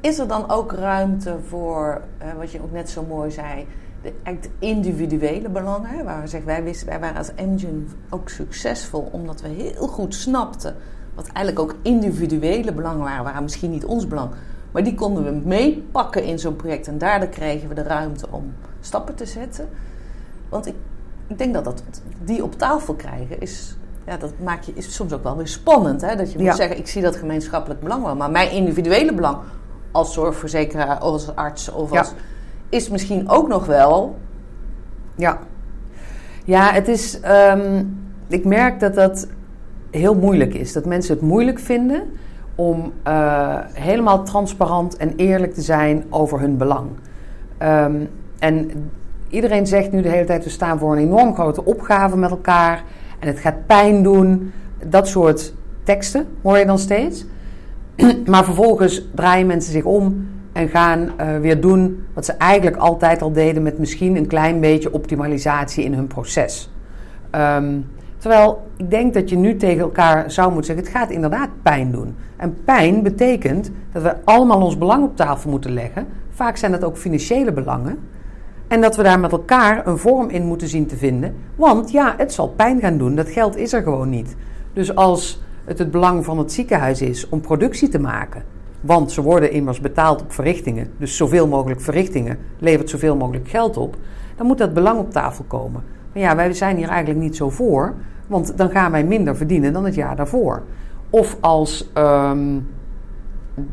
is 0.00 0.18
er 0.18 0.28
dan 0.28 0.50
ook 0.50 0.72
ruimte 0.72 1.36
voor, 1.48 2.00
wat 2.38 2.50
je 2.50 2.62
ook 2.62 2.72
net 2.72 2.90
zo 2.90 3.04
mooi 3.08 3.30
zei, 3.30 3.66
de, 4.02 4.12
de 4.24 4.48
individuele 4.58 5.48
belangen? 5.48 6.04
Waar 6.04 6.20
we 6.20 6.26
zeggen, 6.26 6.48
wij, 6.48 6.62
wisten, 6.62 6.88
wij 6.88 7.00
waren 7.00 7.16
als 7.16 7.34
Engine 7.34 7.80
ook 8.10 8.28
succesvol 8.28 9.08
omdat 9.12 9.40
we 9.40 9.48
heel 9.48 9.88
goed 9.88 10.14
snapten 10.14 10.74
wat 11.18 11.26
eigenlijk 11.32 11.58
ook 11.58 11.78
individuele 11.82 12.72
belangen 12.72 13.04
waren, 13.04 13.24
waren 13.24 13.42
misschien 13.42 13.70
niet 13.70 13.84
ons 13.84 14.06
belang. 14.06 14.30
Maar 14.70 14.84
die 14.84 14.94
konden 14.94 15.24
we 15.24 15.48
meepakken 15.48 16.24
in 16.24 16.38
zo'n 16.38 16.56
project. 16.56 16.88
En 16.88 16.98
daardoor 16.98 17.28
kregen 17.28 17.68
we 17.68 17.74
de 17.74 17.82
ruimte 17.82 18.26
om 18.30 18.54
stappen 18.80 19.14
te 19.14 19.26
zetten. 19.26 19.68
Want 20.48 20.66
ik, 20.66 20.74
ik 21.26 21.38
denk 21.38 21.54
dat, 21.54 21.64
dat 21.64 21.82
die 22.24 22.42
op 22.42 22.58
tafel 22.58 22.94
krijgen 22.94 23.40
is, 23.40 23.76
ja, 24.06 24.16
dat 24.16 24.32
maak 24.44 24.62
je, 24.62 24.72
is 24.74 24.94
soms 24.94 25.12
ook 25.12 25.22
wel 25.22 25.36
weer 25.36 25.48
spannend. 25.48 26.00
Hè? 26.00 26.16
Dat 26.16 26.32
je 26.32 26.38
moet 26.38 26.46
ja. 26.46 26.54
zeggen, 26.54 26.78
ik 26.78 26.86
zie 26.86 27.02
dat 27.02 27.16
gemeenschappelijk 27.16 27.80
belang 27.80 28.04
wel. 28.04 28.16
Maar 28.16 28.30
mijn 28.30 28.50
individuele 28.50 29.14
belang 29.14 29.38
als 29.90 30.12
zorgverzekeraar, 30.12 30.98
als 30.98 31.34
arts 31.34 31.70
of 31.70 31.92
als... 31.92 32.12
Is 32.68 32.88
misschien 32.88 33.28
ook 33.28 33.48
nog 33.48 33.66
wel... 33.66 34.18
Ja, 35.14 35.38
ja 36.44 36.72
het 36.72 36.88
is... 36.88 37.20
Um, 37.24 37.96
ik 38.28 38.44
merk 38.44 38.80
dat 38.80 38.94
dat 38.94 39.26
heel 39.90 40.14
moeilijk 40.14 40.54
is. 40.54 40.72
Dat 40.72 40.84
mensen 40.84 41.14
het 41.14 41.22
moeilijk 41.22 41.58
vinden 41.58 42.02
om 42.54 42.92
uh, 43.08 43.58
helemaal 43.72 44.22
transparant 44.22 44.96
en 44.96 45.12
eerlijk 45.16 45.54
te 45.54 45.60
zijn 45.60 46.04
over 46.10 46.40
hun 46.40 46.56
belang. 46.56 46.88
Um, 47.62 48.08
en 48.38 48.70
iedereen 49.28 49.66
zegt 49.66 49.92
nu 49.92 50.02
de 50.02 50.08
hele 50.08 50.24
tijd: 50.24 50.44
we 50.44 50.50
staan 50.50 50.78
voor 50.78 50.92
een 50.92 51.02
enorm 51.02 51.34
grote 51.34 51.64
opgave 51.64 52.16
met 52.16 52.30
elkaar 52.30 52.82
en 53.18 53.28
het 53.28 53.38
gaat 53.38 53.66
pijn 53.66 54.02
doen. 54.02 54.52
Dat 54.86 55.08
soort 55.08 55.54
teksten 55.82 56.26
hoor 56.42 56.58
je 56.58 56.66
dan 56.66 56.78
steeds. 56.78 57.26
maar 58.30 58.44
vervolgens 58.44 59.08
draaien 59.14 59.46
mensen 59.46 59.72
zich 59.72 59.84
om 59.84 60.28
en 60.52 60.68
gaan 60.68 61.00
uh, 61.20 61.38
weer 61.38 61.60
doen 61.60 62.06
wat 62.14 62.24
ze 62.24 62.32
eigenlijk 62.32 62.76
altijd 62.76 63.22
al 63.22 63.32
deden, 63.32 63.62
met 63.62 63.78
misschien 63.78 64.16
een 64.16 64.26
klein 64.26 64.60
beetje 64.60 64.92
optimalisatie 64.92 65.84
in 65.84 65.94
hun 65.94 66.06
proces. 66.06 66.70
Um, 67.32 67.86
Terwijl 68.18 68.62
ik 68.76 68.90
denk 68.90 69.14
dat 69.14 69.30
je 69.30 69.36
nu 69.36 69.56
tegen 69.56 69.80
elkaar 69.80 70.30
zou 70.30 70.52
moeten 70.52 70.66
zeggen: 70.66 70.84
het 70.84 70.94
gaat 70.96 71.10
inderdaad 71.10 71.48
pijn 71.62 71.90
doen. 71.90 72.14
En 72.36 72.56
pijn 72.64 73.02
betekent 73.02 73.70
dat 73.92 74.02
we 74.02 74.16
allemaal 74.24 74.62
ons 74.62 74.78
belang 74.78 75.04
op 75.04 75.16
tafel 75.16 75.50
moeten 75.50 75.72
leggen. 75.72 76.06
Vaak 76.30 76.56
zijn 76.56 76.72
dat 76.72 76.84
ook 76.84 76.96
financiële 76.96 77.52
belangen. 77.52 77.98
En 78.68 78.80
dat 78.80 78.96
we 78.96 79.02
daar 79.02 79.20
met 79.20 79.32
elkaar 79.32 79.86
een 79.86 79.98
vorm 79.98 80.28
in 80.28 80.46
moeten 80.46 80.68
zien 80.68 80.86
te 80.86 80.96
vinden. 80.96 81.34
Want 81.56 81.90
ja, 81.90 82.14
het 82.16 82.32
zal 82.32 82.48
pijn 82.48 82.80
gaan 82.80 82.98
doen. 82.98 83.14
Dat 83.14 83.28
geld 83.28 83.56
is 83.56 83.72
er 83.72 83.82
gewoon 83.82 84.08
niet. 84.08 84.36
Dus 84.72 84.94
als 84.94 85.42
het 85.64 85.78
het 85.78 85.90
belang 85.90 86.24
van 86.24 86.38
het 86.38 86.52
ziekenhuis 86.52 87.02
is 87.02 87.28
om 87.28 87.40
productie 87.40 87.88
te 87.88 87.98
maken. 87.98 88.42
Want 88.80 89.12
ze 89.12 89.22
worden 89.22 89.52
immers 89.52 89.80
betaald 89.80 90.22
op 90.22 90.32
verrichtingen. 90.32 90.90
Dus 90.98 91.16
zoveel 91.16 91.48
mogelijk 91.48 91.80
verrichtingen 91.80 92.38
levert 92.58 92.90
zoveel 92.90 93.16
mogelijk 93.16 93.48
geld 93.48 93.76
op. 93.76 93.96
Dan 94.36 94.46
moet 94.46 94.58
dat 94.58 94.74
belang 94.74 94.98
op 94.98 95.10
tafel 95.10 95.44
komen. 95.44 95.82
Maar 96.12 96.22
ja, 96.22 96.36
wij 96.36 96.52
zijn 96.52 96.76
hier 96.76 96.88
eigenlijk 96.88 97.20
niet 97.20 97.36
zo 97.36 97.50
voor. 97.50 97.94
Want 98.26 98.58
dan 98.58 98.70
gaan 98.70 98.90
wij 98.90 99.04
minder 99.04 99.36
verdienen 99.36 99.72
dan 99.72 99.84
het 99.84 99.94
jaar 99.94 100.16
daarvoor. 100.16 100.62
Of 101.10 101.36
als 101.40 101.90
um, 101.94 102.68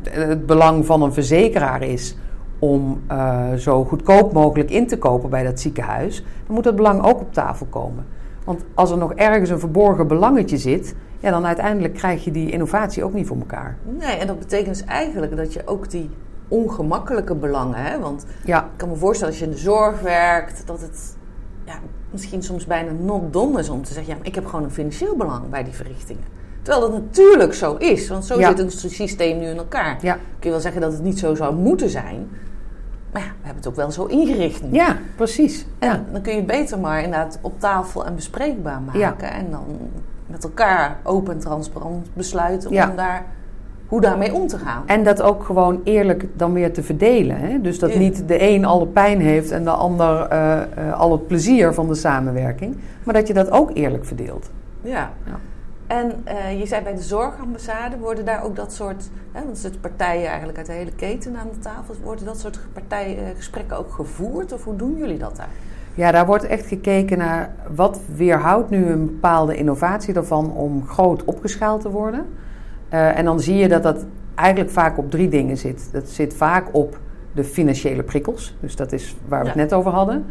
het 0.04 0.46
belang 0.46 0.86
van 0.86 1.02
een 1.02 1.14
verzekeraar 1.14 1.82
is 1.82 2.18
om 2.60 3.02
uh, 3.12 3.54
zo 3.54 3.84
goedkoop 3.84 4.34
mogelijk 4.34 4.70
in 4.72 4.88
te 4.88 4.98
kopen 4.98 5.30
bij 5.30 5.44
dat 5.44 5.60
ziekenhuis, 5.60 6.24
dan 6.46 6.56
moet 6.56 6.64
dat 6.64 6.76
belang 6.76 7.04
ook 7.04 7.20
op 7.20 7.34
tafel 7.34 7.66
komen. 7.66 8.06
Want 8.44 8.64
als 8.74 8.92
er 8.92 8.98
nog 8.98 9.14
ergens 9.14 9.50
een 9.50 9.60
verborgen 9.60 10.08
belangetje 10.08 10.58
zit, 10.58 10.96
ja, 11.20 11.32
dan 11.32 11.46
uiteindelijk 11.46 11.94
krijg 11.94 12.24
je 12.24 12.32
die 12.32 12.52
innovatie 12.52 13.04
ook 13.04 13.14
niet 13.14 13.28
voor 13.28 13.38
elkaar. 13.38 13.78
Nee, 14.00 14.16
en 14.18 14.28
dat 14.28 14.40
betekent 14.40 14.78
dus 14.78 14.86
eigenlijk 14.86 15.38
dat 15.38 15.54
je 15.54 15.62
ook 15.66 15.90
die 15.90 16.10
ongemakkelijke 16.48 17.36
belangen, 17.36 17.80
hè? 17.80 18.00
want 18.00 18.26
ja. 18.46 18.64
ik 18.64 18.70
kan 18.76 18.90
me 18.90 18.96
voorstellen 18.96 19.34
als 19.34 19.42
je 19.42 19.46
in 19.46 19.52
de 19.52 19.58
zorg 19.58 20.02
werkt, 20.02 20.68
dat 20.68 20.82
het 20.82 21.18
ja, 21.66 21.76
misschien 22.16 22.44
soms 22.44 22.66
bijna 22.66 22.92
not 22.92 23.34
dom 23.34 23.58
is 23.58 23.70
om 23.70 23.84
te 23.84 23.94
zeggen, 23.94 24.12
ja, 24.12 24.18
maar 24.18 24.28
ik 24.28 24.36
heb 24.36 24.46
gewoon 24.46 24.64
een 24.64 24.72
financieel 24.72 25.16
belang 25.16 25.50
bij 25.50 25.64
die 25.64 25.74
verrichtingen. 25.74 26.24
Terwijl 26.62 26.92
dat 26.92 27.02
natuurlijk 27.02 27.54
zo 27.54 27.76
is, 27.76 28.10
want 28.10 28.26
zo 28.26 28.42
zit 28.42 28.64
ons 28.64 28.96
systeem 28.96 29.40
nu 29.40 29.46
in 29.46 29.58
elkaar. 29.58 29.98
Ja. 30.02 30.14
Kun 30.14 30.22
je 30.40 30.50
wel 30.50 30.60
zeggen 30.60 30.82
dat 30.82 30.94
het 30.94 31.04
niet 31.04 31.20
zo 31.20 31.36
zou 31.36 31.56
moeten 31.56 31.90
zijn. 31.90 32.30
Maar 33.12 33.22
ja, 33.22 33.28
we 33.28 33.46
hebben 33.46 33.56
het 33.56 33.68
ook 33.68 33.76
wel 33.76 33.92
zo 33.92 34.06
ingericht 34.06 34.64
nu. 34.64 34.74
Ja, 34.74 34.98
precies. 35.16 35.66
En 35.80 36.06
dan 36.12 36.22
kun 36.22 36.32
je 36.32 36.38
het 36.38 36.48
beter 36.48 36.80
maar 36.80 37.04
inderdaad 37.04 37.40
op 37.42 37.60
tafel 37.60 38.06
en 38.06 38.16
bespreekbaar 38.16 38.82
maken. 38.82 39.32
En 39.32 39.52
dan 39.52 39.66
met 40.28 40.44
elkaar 40.44 41.00
open 41.04 41.34
en 41.34 41.40
transparant 41.40 42.08
besluiten 42.14 42.70
om 42.70 42.96
daar, 42.96 43.26
hoe 43.88 44.02
daarmee 44.02 44.34
om 44.34 44.48
te 44.48 44.58
gaan. 44.58 44.84
En 44.86 45.04
dat 45.04 45.22
ook 45.22 45.44
gewoon 45.44 45.82
eerlijk 45.84 46.26
dan 46.34 46.54
weer 46.54 46.74
te 46.74 46.84
verdelen. 46.84 47.38
Hè? 47.38 47.62
Dus 47.62 47.80
dat 47.80 47.96
niet 47.96 48.28
de 48.28 48.42
een 48.42 48.66
alle 48.66 48.88
pijn 48.88 49.22
heeft 49.22 49.52
en 49.52 49.64
de 49.64 49.70
ander 49.70 50.32
uh, 50.32 50.62
uh, 50.78 51.00
al 51.00 51.12
het 51.12 51.28
plezier 51.28 51.74
van 51.74 51.88
de 51.88 51.96
samenwerking. 51.96 52.78
Maar 53.04 53.14
dat 53.14 53.28
je 53.28 53.34
dat 53.34 53.52
ook 53.52 53.72
eerlijk 53.74 54.06
verdeelt. 54.06 54.50
Ja. 54.82 55.12
ja. 55.26 55.40
En 55.88 56.12
uh, 56.28 56.60
je 56.60 56.66
zei 56.66 56.84
bij 56.84 56.96
de 56.96 57.02
zorgambassade, 57.02 57.98
worden 57.98 58.26
daar 58.26 58.44
ook 58.44 58.56
dat 58.56 58.74
soort, 58.74 59.10
hè, 59.32 59.40
want 59.44 59.56
er 59.56 59.62
zitten 59.62 59.82
partijen 59.82 60.28
eigenlijk 60.28 60.58
uit 60.58 60.68
de 60.68 60.74
hele 60.74 60.92
keten 60.96 61.36
aan 61.36 61.48
de 61.54 61.60
tafel, 61.60 61.96
worden 62.04 62.26
dat 62.26 62.40
soort 62.40 62.60
partijgesprekken 62.74 63.78
ook 63.78 63.92
gevoerd 63.92 64.54
of 64.54 64.64
hoe 64.64 64.76
doen 64.76 64.98
jullie 64.98 65.18
dat 65.18 65.36
daar? 65.36 65.50
Ja, 65.94 66.12
daar 66.12 66.26
wordt 66.26 66.44
echt 66.44 66.66
gekeken 66.66 67.18
naar 67.18 67.56
wat 67.76 68.00
weerhoudt 68.16 68.70
nu 68.70 68.86
een 68.86 69.06
bepaalde 69.06 69.56
innovatie 69.56 70.14
ervan 70.14 70.52
om 70.52 70.88
groot 70.88 71.24
opgeschaald 71.24 71.82
te 71.82 71.90
worden. 71.90 72.26
Uh, 72.96 73.18
en 73.18 73.26
dan 73.26 73.40
zie 73.40 73.56
je 73.56 73.68
dat 73.68 73.84
dat 73.84 74.06
eigenlijk 74.36 74.70
vaak 74.70 74.98
op 74.98 75.12
drie 75.12 75.30
dingen 75.30 75.58
zit. 75.58 75.90
Dat 75.92 76.10
zit 76.10 76.34
vaak 76.34 76.68
op 76.72 77.00
de 77.34 77.44
financiële 77.44 78.04
prikkels, 78.04 78.56
dus 78.60 78.76
dat 78.76 78.92
is 78.92 79.16
waar 79.28 79.42
we 79.42 79.48
het 79.48 79.56
net 79.56 79.74
over 79.74 79.92
hadden. 79.92 80.26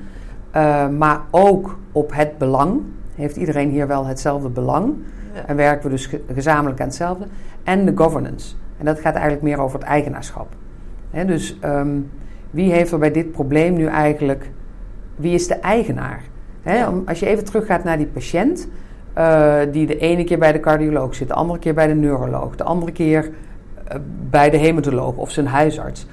Uh, 0.56 0.88
maar 0.88 1.20
ook 1.30 1.78
op 1.92 2.14
het 2.14 2.38
belang. 2.38 2.80
Heeft 3.14 3.36
iedereen 3.36 3.70
hier 3.70 3.86
wel 3.86 4.06
hetzelfde 4.06 4.48
belang? 4.48 4.94
En 5.46 5.56
werken 5.56 5.84
we 5.84 5.88
dus 5.88 6.10
gezamenlijk 6.34 6.80
aan 6.80 6.86
hetzelfde. 6.86 7.26
En 7.62 7.84
de 7.84 7.92
governance. 7.94 8.54
En 8.78 8.84
dat 8.84 9.00
gaat 9.00 9.14
eigenlijk 9.14 9.42
meer 9.42 9.58
over 9.58 9.78
het 9.78 9.88
eigenaarschap. 9.88 10.48
dus 11.10 11.58
um, 11.64 12.10
wie 12.50 12.72
heeft 12.72 12.92
er 12.92 12.98
bij 12.98 13.10
dit 13.10 13.32
probleem 13.32 13.74
nu 13.74 13.86
eigenlijk... 13.86 14.50
Wie 15.16 15.34
is 15.34 15.46
de 15.46 15.54
eigenaar? 15.54 16.22
als 17.06 17.18
je 17.18 17.26
even 17.26 17.44
teruggaat 17.44 17.84
naar 17.84 17.96
die 17.96 18.06
patiënt... 18.06 18.68
Uh, 19.18 19.56
die 19.72 19.86
de 19.86 19.98
ene 19.98 20.24
keer 20.24 20.38
bij 20.38 20.52
de 20.52 20.60
cardioloog 20.60 21.14
zit, 21.14 21.28
de 21.28 21.34
andere 21.34 21.58
keer 21.58 21.74
bij 21.74 21.86
de 21.86 21.94
neuroloog... 21.94 22.56
de 22.56 22.64
andere 22.64 22.92
keer 22.92 23.24
uh, 23.24 23.98
bij 24.30 24.50
de 24.50 24.56
hematoloog 24.56 25.16
of 25.16 25.30
zijn 25.30 25.46
huisarts... 25.46 26.06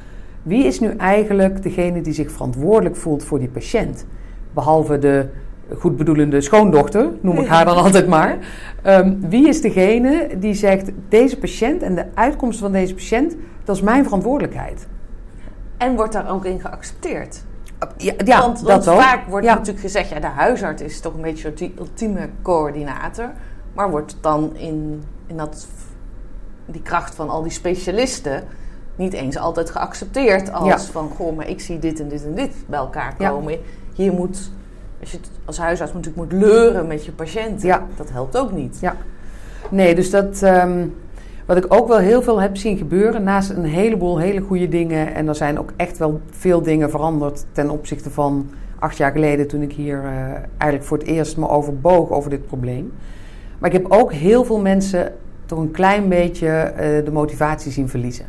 Wie 0.44 0.66
is 0.66 0.80
nu 0.80 0.90
eigenlijk 0.98 1.64
degene 1.64 2.02
die 2.02 2.14
zich 2.14 2.32
verantwoordelijk 2.32 2.96
voelt 2.96 3.24
voor 3.24 3.40
die 3.40 3.50
patiënt? 3.50 4.06
Behalve 4.54 5.00
de 5.00 5.28
goedbedoelende 5.78 6.42
schoondochter, 6.42 7.10
noem 7.22 7.38
ik 7.38 7.48
haar 7.48 7.66
dan 7.66 7.76
altijd 7.84 8.08
maar. 8.08 8.38
Um, 8.88 9.30
wie 9.30 9.48
is 9.48 9.62
degene 9.62 10.28
die 10.40 10.54
zegt: 10.54 10.92
deze 11.10 11.38
patiënt 11.38 11.82
en 11.82 11.96
de 11.96 12.06
uitkomst 12.14 12.60
van 12.60 12.72
deze 12.72 12.94
patiënt, 12.94 13.36
dat 13.64 13.76
is 13.76 13.82
mijn 13.82 14.04
verantwoordelijkheid? 14.04 14.88
En 15.78 15.96
wordt 15.96 16.14
daar 16.14 16.32
ook 16.32 16.46
in 16.46 16.60
geaccepteerd? 16.60 17.44
Ja, 17.98 18.14
ja 18.26 18.42
want, 18.42 18.66
dat 18.66 18.84
vaak 18.84 19.22
ook. 19.22 19.30
wordt 19.30 19.46
natuurlijk 19.46 19.80
gezegd: 19.80 20.10
ja, 20.10 20.20
de 20.20 20.28
huisarts 20.28 20.82
is 20.82 21.00
toch 21.00 21.14
een 21.14 21.22
beetje 21.22 21.54
de 21.54 21.72
ultieme 21.78 22.30
coördinator. 22.42 23.32
Maar 23.74 23.90
wordt 23.90 24.18
dan 24.22 24.56
in, 24.56 25.04
in 25.28 25.38
dat, 25.38 25.68
die 26.66 26.82
kracht 26.82 27.16
van 27.16 27.30
al 27.30 27.42
die 27.42 27.52
specialisten 27.52 28.44
niet 28.96 29.14
eens 29.14 29.38
altijd 29.38 29.70
geaccepteerd 29.70 30.52
als 30.52 30.86
van: 30.86 31.10
goh, 31.16 31.36
maar 31.36 31.50
ik 31.50 31.62
zie 31.62 31.80
dit 31.80 32.00
en 32.00 32.08
dit 32.08 32.26
en 32.26 32.36
dit 32.36 32.54
bij 32.68 32.80
elkaar 32.80 33.16
komen. 33.16 33.60
Hier 33.94 34.14
moet 34.14 34.52
als 35.00 35.12
je 35.12 35.18
het 35.18 35.30
als 35.46 35.58
huisarts 35.58 35.94
natuurlijk 35.94 36.32
moet 36.32 36.42
leuren 36.42 36.88
met 36.88 37.06
je 37.06 37.12
patiënt, 37.12 37.62
ja. 37.62 37.88
dat 37.96 38.12
helpt 38.12 38.38
ook 38.38 38.52
niet. 38.52 38.80
Ja. 38.80 38.96
Nee, 39.70 39.96
dus 39.96 40.10
dat. 40.10 40.42
Um, 40.42 40.96
wat 41.54 41.64
ik 41.64 41.74
ook 41.74 41.88
wel 41.88 41.98
heel 41.98 42.22
veel 42.22 42.42
heb 42.42 42.58
zien 42.58 42.78
gebeuren, 42.78 43.24
naast 43.24 43.50
een 43.50 43.64
heleboel 43.64 44.18
hele 44.18 44.42
goede 44.42 44.68
dingen. 44.68 45.14
En 45.14 45.28
er 45.28 45.36
zijn 45.36 45.60
ook 45.60 45.74
echt 45.76 45.98
wel 45.98 46.22
veel 46.30 46.62
dingen 46.62 46.90
veranderd 46.90 47.46
ten 47.52 47.70
opzichte 47.70 48.10
van 48.10 48.50
acht 48.80 48.98
jaar 48.98 49.12
geleden, 49.12 49.48
toen 49.48 49.62
ik 49.62 49.74
hier 49.74 49.98
uh, 50.04 50.12
eigenlijk 50.58 50.84
voor 50.84 50.98
het 50.98 51.08
eerst 51.08 51.38
me 51.38 51.50
overboog 51.50 52.10
over 52.10 52.30
dit 52.30 52.46
probleem. 52.46 52.94
Maar 53.60 53.74
ik 53.74 53.82
heb 53.82 53.92
ook 53.92 54.14
heel 54.14 54.44
veel 54.44 54.60
mensen 54.60 55.14
toch 55.46 55.60
een 55.60 55.72
klein 55.72 56.10
beetje 56.10 56.74
uh, 56.74 57.06
de 57.06 57.12
motivatie 57.12 57.72
zien 57.72 57.90
verliezen. 57.90 58.26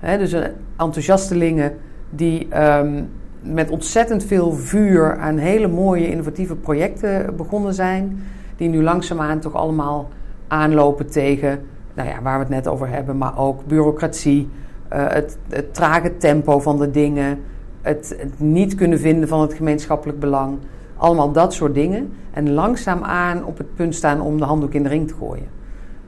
Dus 0.00 0.32
uh, 0.32 0.44
enthousiastelingen 0.76 1.72
die 2.10 2.62
um, 2.62 3.08
met 3.42 3.70
ontzettend 3.70 4.24
veel 4.24 4.52
vuur 4.52 5.16
aan 5.16 5.36
hele 5.36 5.68
mooie 5.68 6.10
innovatieve 6.10 6.56
projecten 6.56 7.36
begonnen 7.36 7.74
zijn. 7.74 8.22
Die 8.56 8.68
nu 8.68 8.82
langzaamaan 8.82 9.40
toch 9.40 9.54
allemaal 9.54 10.08
aanlopen 10.48 11.10
tegen, 11.10 11.60
nou 11.98 12.10
ja, 12.10 12.22
waar 12.22 12.34
we 12.34 12.44
het 12.44 12.54
net 12.54 12.66
over 12.66 12.88
hebben, 12.88 13.18
maar 13.18 13.38
ook 13.38 13.66
bureaucratie, 13.66 14.50
uh, 14.92 15.06
het, 15.08 15.38
trage 15.72 16.16
tempo 16.16 16.60
van 16.60 16.78
de 16.78 16.90
dingen, 16.90 17.40
het, 17.82 18.16
niet 18.36 18.74
kunnen 18.74 18.98
vinden 18.98 19.28
van 19.28 19.40
het 19.40 19.54
gemeenschappelijk 19.54 20.20
belang. 20.20 20.58
Allemaal 20.96 21.32
dat 21.32 21.54
soort 21.54 21.74
dingen. 21.74 22.12
En 22.30 22.52
langzaamaan 22.52 23.44
op 23.44 23.58
het 23.58 23.74
punt 23.74 23.94
staan 23.94 24.20
om 24.20 24.38
de 24.38 24.44
handdoek 24.44 24.72
in 24.72 24.82
de 24.82 24.88
ring 24.88 25.08
te 25.08 25.14
gooien. 25.14 25.48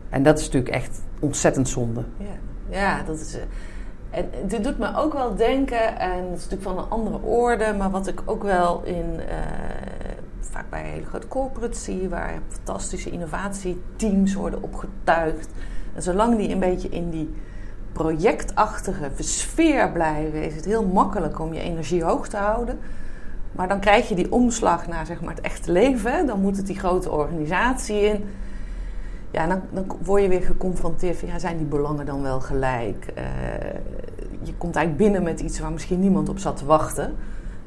En 0.09 0.23
dat 0.23 0.39
is 0.39 0.45
natuurlijk 0.45 0.75
echt 0.75 1.03
ontzettend 1.21 1.69
zonde. 1.69 2.05
Ja, 2.17 2.27
ja 2.69 3.03
dat 3.03 3.21
is. 3.21 3.37
Uh 3.37 3.41
en 4.11 4.31
dit 4.47 4.65
doet 4.65 4.79
me 4.79 4.97
ook 4.97 5.13
wel 5.13 5.35
denken, 5.37 5.99
en 5.99 6.25
het 6.31 6.39
is 6.39 6.49
natuurlijk 6.49 6.63
van 6.63 6.79
een 6.79 6.91
andere 6.91 7.21
orde, 7.23 7.75
maar 7.79 7.91
wat 7.91 8.07
ik 8.07 8.23
ook 8.25 8.43
wel 8.43 8.83
in, 8.85 9.15
uh, 9.15 9.35
vaak 10.41 10.71
bij 10.71 10.83
hele 10.83 11.07
grote 11.07 11.29
corporates 11.29 11.85
zie, 11.85 12.09
waar 12.09 12.39
fantastische 12.49 13.11
innovatieteams 13.11 14.35
worden 14.35 14.63
opgetuigd. 14.63 15.49
En 15.95 16.03
zolang 16.03 16.37
die 16.37 16.53
een 16.53 16.59
beetje 16.59 16.89
in 16.89 17.11
die 17.11 17.35
projectachtige 17.93 19.11
sfeer 19.17 19.91
blijven, 19.91 20.45
is 20.45 20.55
het 20.55 20.65
heel 20.65 20.87
makkelijk 20.87 21.41
om 21.41 21.55
je 21.55 21.61
energie 21.61 22.05
hoog 22.05 22.29
te 22.29 22.37
houden. 22.37 22.79
Maar 23.53 23.69
dan 23.69 23.81
krijg 23.81 24.09
je 24.09 24.15
die 24.15 24.33
omslag 24.33 24.87
naar 24.87 25.07
zeg 25.07 25.21
maar, 25.21 25.35
het 25.35 25.45
echte 25.45 25.73
leven. 25.73 26.27
Dan 26.27 26.41
moet 26.41 26.57
het 26.57 26.67
die 26.67 26.79
grote 26.79 27.11
organisatie 27.11 28.01
in 28.01 28.25
ja, 29.31 29.47
dan, 29.47 29.61
dan 29.71 29.97
word 30.03 30.23
je 30.23 30.29
weer 30.29 30.43
geconfronteerd 30.43 31.17
van, 31.17 31.29
ja, 31.29 31.39
zijn 31.39 31.57
die 31.57 31.67
belangen 31.67 32.07
dan 32.07 32.23
wel 32.23 32.41
gelijk? 32.41 33.07
Uh, 33.19 33.25
je 34.43 34.55
komt 34.59 34.77
eigenlijk 34.77 34.97
binnen 34.97 35.23
met 35.23 35.41
iets 35.41 35.61
waar 35.61 35.73
misschien 35.73 36.01
niemand 36.01 36.29
op 36.29 36.39
zat 36.39 36.57
te 36.57 36.65
wachten. 36.65 37.17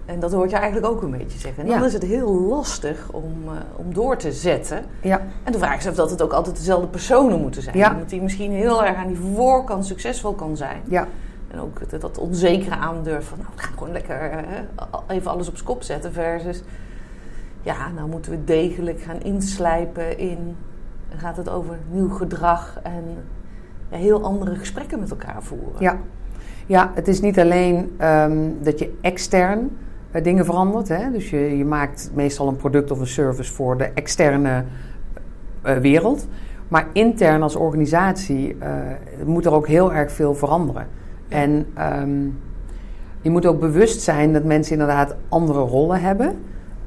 En 0.06 0.20
dat 0.20 0.32
hoort 0.32 0.50
je 0.50 0.56
eigenlijk 0.56 0.94
ook 0.94 1.02
een 1.02 1.12
beetje 1.12 1.40
zeggen. 1.40 1.64
En 1.64 1.70
dan 1.70 1.84
is 1.84 1.94
het 1.94 2.04
heel 2.04 2.32
lastig 2.32 3.10
om, 3.12 3.34
uh, 3.46 3.52
om 3.76 3.94
door 3.94 4.18
te 4.18 4.32
zetten. 4.32 4.86
Ja. 5.02 5.22
En 5.44 5.52
de 5.52 5.58
vraag 5.58 5.78
is 5.78 5.88
of 5.88 5.96
dat 5.96 6.10
het 6.10 6.22
ook 6.22 6.34
altijd 6.34 6.56
dezelfde 6.56 6.88
personen 6.88 7.42
moeten 7.42 7.62
zijn. 7.62 7.78
Ja. 7.78 7.98
Die 8.08 8.22
misschien 8.22 8.52
heel 8.52 8.86
erg 8.86 8.98
aan 8.98 9.08
die 9.08 9.20
voorkant 9.36 9.86
succesvol 9.86 10.34
kan 10.34 10.58
zijn. 10.58 10.82
Ja. 10.88 11.08
En 11.52 11.60
ook 11.60 11.90
dat, 11.90 12.02
dat 12.02 12.18
onzekere 12.18 12.76
aandurven 12.76 13.24
van, 13.24 13.38
nou, 13.38 13.50
we 13.56 13.62
gaan 13.62 13.74
gewoon 13.78 13.92
lekker 13.92 14.32
uh, 14.32 14.98
even 15.08 15.32
alles 15.32 15.48
op 15.48 15.56
zijn 15.56 15.68
kop 15.68 15.84
zetten. 15.84 16.14
Versus, 16.14 16.64
ja, 17.62 17.90
nou 17.96 18.10
moeten 18.10 18.32
we 18.32 18.44
degelijk 18.44 19.02
gaan 19.02 19.22
inslijpen 19.22 20.18
in 20.18 20.56
dan 21.14 21.22
gaat 21.22 21.38
het 21.38 21.50
over 21.50 21.78
nieuw 21.92 22.10
gedrag 22.10 22.80
en 22.84 23.04
ja, 23.90 23.98
heel 23.98 24.24
andere 24.24 24.56
gesprekken 24.56 25.00
met 25.00 25.10
elkaar 25.10 25.44
voeren. 25.44 25.76
Ja, 25.80 25.98
ja 26.66 26.92
het 26.96 27.08
is 27.08 27.22
niet 27.22 27.40
alleen 27.40 27.96
um, 28.02 28.58
dat 28.62 28.80
je 28.80 28.98
extern 29.02 29.78
dingen 30.22 30.46
verandert. 30.46 30.88
Hè? 30.88 31.12
Dus 31.12 31.30
je, 31.30 31.58
je 31.58 31.66
maakt 31.66 32.12
meestal 32.14 32.48
een 32.48 32.56
product 32.56 32.92
of 32.92 33.00
een 33.00 33.08
service 33.08 33.54
voor 33.54 33.78
de 33.78 33.90
externe 33.94 34.64
uh, 35.66 35.78
wereld. 35.78 36.28
Maar 36.68 36.88
intern 36.94 37.42
als 37.42 37.56
organisatie 37.56 38.56
uh, 38.56 38.68
moet 39.26 39.46
er 39.46 39.54
ook 39.54 39.68
heel 39.68 39.94
erg 39.94 40.12
veel 40.12 40.36
veranderen. 40.36 40.88
En 41.28 41.66
um, 42.02 42.40
je 43.22 43.30
moet 43.30 43.46
ook 43.46 43.60
bewust 43.60 44.02
zijn 44.02 44.34
dat 44.34 44.44
mensen 44.44 44.74
inderdaad 44.74 45.16
andere 45.30 45.60
rollen 45.60 46.02
hebben. 46.02 46.36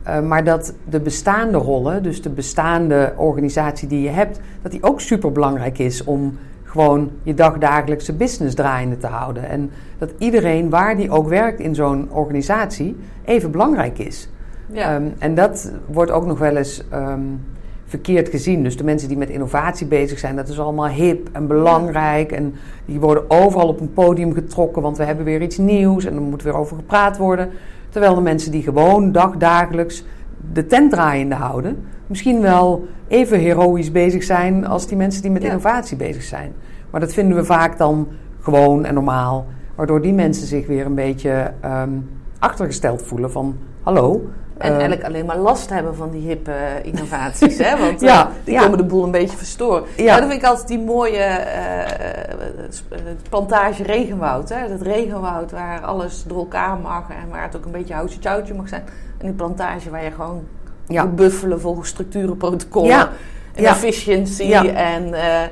Uh, 0.07 0.21
maar 0.21 0.45
dat 0.45 0.75
de 0.89 1.01
bestaande 1.01 1.59
rollen, 1.59 2.03
dus 2.03 2.23
de 2.23 2.31
bestaande 2.31 3.13
organisatie 3.17 3.89
die 3.89 4.01
je 4.01 4.09
hebt, 4.09 4.41
dat 4.63 4.73
die 4.73 4.83
ook 4.83 5.01
super 5.01 5.33
belangrijk 5.33 5.79
is 5.79 6.05
om 6.05 6.39
gewoon 6.67 7.11
je 7.23 7.35
dagdagelijkse 7.35 8.13
business 8.13 8.55
draaiende 8.55 8.97
te 8.97 9.07
houden. 9.07 9.49
En 9.49 9.71
dat 9.99 10.11
iedereen, 10.19 10.71
waar 10.71 10.97
die 10.97 11.11
ook 11.11 11.29
werkt 11.29 11.61
in 11.61 11.75
zo'n 11.75 12.09
organisatie, 12.11 12.97
even 13.25 13.51
belangrijk 13.51 13.99
is. 13.99 14.29
Ja. 14.73 14.95
Um, 14.95 15.13
en 15.19 15.35
dat 15.35 15.73
wordt 15.87 16.11
ook 16.11 16.27
nog 16.27 16.39
wel 16.39 16.57
eens 16.57 16.83
um, 16.93 17.41
verkeerd 17.87 18.29
gezien. 18.29 18.63
Dus 18.63 18.77
de 18.77 18.85
mensen 18.85 19.09
die 19.09 19.17
met 19.17 19.31
innovatie 19.31 19.87
bezig 19.87 20.19
zijn, 20.19 20.37
dat 20.37 20.49
is 20.49 20.61
allemaal 20.61 20.89
hip 20.89 21.29
en 21.33 21.47
belangrijk. 21.47 22.33
En 22.33 22.55
die 22.85 23.01
worden 23.01 23.31
overal 23.31 23.69
op 23.69 23.81
een 23.81 23.93
podium 23.93 24.33
getrokken, 24.33 24.83
want 24.83 24.97
we 24.97 25.05
hebben 25.05 25.25
weer 25.25 25.43
iets 25.43 25.59
nieuws 25.59 26.05
en 26.05 26.15
er 26.15 26.23
moet 26.23 26.43
weer 26.43 26.57
over 26.57 26.77
gepraat 26.77 27.17
worden. 27.17 27.51
Terwijl 27.89 28.15
de 28.15 28.21
mensen 28.21 28.51
die 28.51 28.63
gewoon 28.63 29.13
dagdagelijks 29.13 30.05
de 30.53 30.67
tent 30.67 30.91
draaiende 30.91 31.35
houden, 31.35 31.85
misschien 32.07 32.41
wel 32.41 32.87
even 33.09 33.39
heroïs 33.41 33.93
bezig 33.93 34.23
zijn 34.23 34.67
als 34.67 34.87
die 34.87 34.97
mensen 34.97 35.23
die 35.23 35.31
met 35.31 35.43
Ja. 35.43 35.49
innovatie 35.49 35.97
bezig 35.97 36.23
zijn. 36.23 36.53
Maar 36.91 37.01
dat 37.01 37.13
vinden 37.13 37.37
we 37.37 37.45
vaak 37.45 37.79
dan 37.79 38.09
gewoon 38.41 38.85
en 38.85 38.95
normaal, 38.95 39.47
waardoor 39.75 40.03
die 40.03 40.13
mensen 40.13 40.47
zich 40.47 40.67
weer 40.67 40.87
een 40.87 40.95
beetje 40.95 41.53
ehm, 41.61 41.91
achtergesteld 42.39 43.03
voelen 43.03 43.31
van 43.31 43.57
hallo. 43.83 44.31
En 44.59 44.69
eh, 44.71 44.79
eigenlijk 44.79 45.05
alleen 45.05 45.27
maar 45.27 45.39
last 45.39 45.71
hebben 45.71 45.95
van 45.97 46.11
die 46.11 46.29
hippe 46.29 46.55
innovaties, 46.83 47.59
hè? 47.59 47.79
Want 47.79 48.03
eh, 48.03 48.27
die 48.45 48.55
ja. 48.55 48.63
komen 48.63 48.79
de 48.79 48.85
boel 48.85 49.05
een 49.05 49.11
beetje 49.11 49.37
verstoren. 49.37 49.85
Ja. 49.97 50.05
Ja. 50.05 50.21
dat 50.21 50.29
vind 50.29 50.43
ik 50.43 50.49
altijd 50.49 50.69
die 50.69 50.79
mooie 50.79 51.17
eh, 51.19 51.81
eh, 51.81 52.99
plantage 53.29 53.83
regenwoud, 53.83 54.49
hè? 54.49 54.69
Dat 54.69 54.81
regenwoud 54.81 55.51
waar 55.51 55.81
alles 55.81 56.25
door 56.27 56.39
elkaar 56.39 56.79
mag 56.79 57.09
en 57.09 57.29
waar 57.31 57.43
het 57.43 57.57
ook 57.57 57.65
een 57.65 57.71
beetje 57.71 57.95
houtje 57.95 58.19
touwtje 58.19 58.55
mag 58.55 58.69
zijn. 58.69 58.83
En 59.19 59.27
die 59.27 59.33
plantage 59.35 59.91
waar 59.91 60.05
je 60.05 60.11
gewoon 60.11 60.43
Ja. 60.87 61.05
moet 61.05 61.17
buffelen 61.17 61.61
volgens 61.61 61.89
structuren, 61.89 62.37
protocollen 62.37 62.89
Ja. 62.89 63.11
en 63.55 63.63
Ja. 63.63 63.71
efficiency. 63.71 64.53
En, 64.53 65.15
eh, 65.15 65.43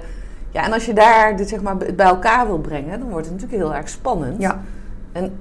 ja, 0.50 0.64
en 0.64 0.72
als 0.72 0.86
je 0.86 0.92
daar 0.92 1.36
dit, 1.36 1.48
zeg 1.48 1.62
maar, 1.62 1.76
bij 1.76 2.06
elkaar 2.06 2.46
wil 2.46 2.58
brengen, 2.58 2.98
dan 2.98 3.08
wordt 3.10 3.26
het 3.26 3.34
natuurlijk 3.34 3.62
heel 3.62 3.74
erg 3.74 3.88
spannend. 3.88 4.40
ja, 4.42 4.60
En 5.12 5.32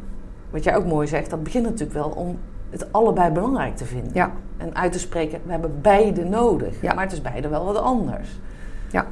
wat 0.50 0.64
jij 0.64 0.76
ook 0.76 0.86
mooi 0.86 1.08
zegt, 1.08 1.30
dat 1.30 1.44
begint 1.44 1.64
natuurlijk 1.64 1.94
wel 1.94 2.10
om 2.10 2.38
het 2.70 2.92
allebei 2.92 3.32
belangrijk 3.32 3.76
te 3.76 3.86
vinden. 3.86 4.12
ja, 4.14 4.32
En 4.58 4.76
uit 4.76 4.92
te 4.92 5.00
spreken, 5.00 5.40
we 5.46 5.52
hebben 5.52 5.72
beide 5.82 6.24
nodig. 6.24 6.76
Ja. 6.82 6.94
Maar 6.94 7.04
het 7.04 7.14
is 7.14 7.22
beide 7.22 7.48
wel 7.48 7.66
wat 7.66 7.78
anders. 7.78 8.30
ja. 8.92 9.06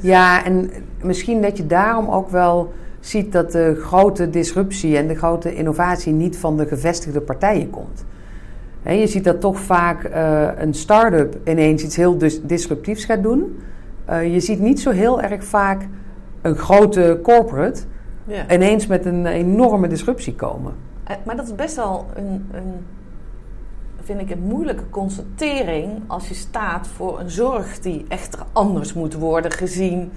Ja, 0.00 0.44
en 0.44 0.70
misschien 1.02 1.42
dat 1.42 1.56
je 1.56 1.66
daarom 1.66 2.08
ook 2.08 2.28
wel 2.30 2.72
ziet 3.00 3.32
dat 3.32 3.52
de 3.52 3.74
grote 3.80 4.30
disruptie 4.30 4.96
en 4.96 5.06
de 5.08 5.14
grote 5.14 5.54
innovatie 5.54 6.12
niet 6.12 6.38
van 6.38 6.56
de 6.56 6.66
gevestigde 6.66 7.20
partijen 7.20 7.70
komt. 7.70 8.04
Je 8.82 9.06
ziet 9.06 9.24
dat 9.24 9.40
toch 9.40 9.58
vaak 9.58 10.04
eh, 10.04 10.48
een 10.56 10.74
start-up 10.74 11.36
ineens 11.48 11.82
iets 11.82 11.96
heel 11.96 12.18
dis- 12.18 12.42
disruptiefs 12.42 13.04
gaat 13.04 13.22
doen. 13.22 13.58
Eh, 14.04 14.32
je 14.32 14.40
ziet 14.40 14.60
niet 14.60 14.80
zo 14.80 14.90
heel 14.90 15.20
erg 15.22 15.44
vaak 15.44 15.86
een 16.42 16.56
grote 16.56 17.18
corporate 17.22 17.80
Ja. 18.24 18.50
ineens 18.52 18.86
met 18.86 19.04
een 19.04 19.26
enorme 19.26 19.88
disruptie 19.88 20.34
komen. 20.34 20.72
Eh, 21.04 21.16
Maar 21.24 21.36
dat 21.36 21.46
is 21.46 21.54
best 21.54 21.76
wel 21.76 22.06
een, 22.14 22.46
een, 22.52 22.72
vind 24.02 24.20
ik, 24.20 24.30
een 24.30 24.42
moeilijke 24.42 24.82
constatering 24.90 25.90
als 26.06 26.28
je 26.28 26.34
staat 26.34 26.86
voor 26.86 27.20
een 27.20 27.30
zorg 27.30 27.78
die 27.78 28.04
echt 28.08 28.38
anders 28.52 28.92
moet 28.94 29.14
worden 29.14 29.50
gezien 29.52 30.10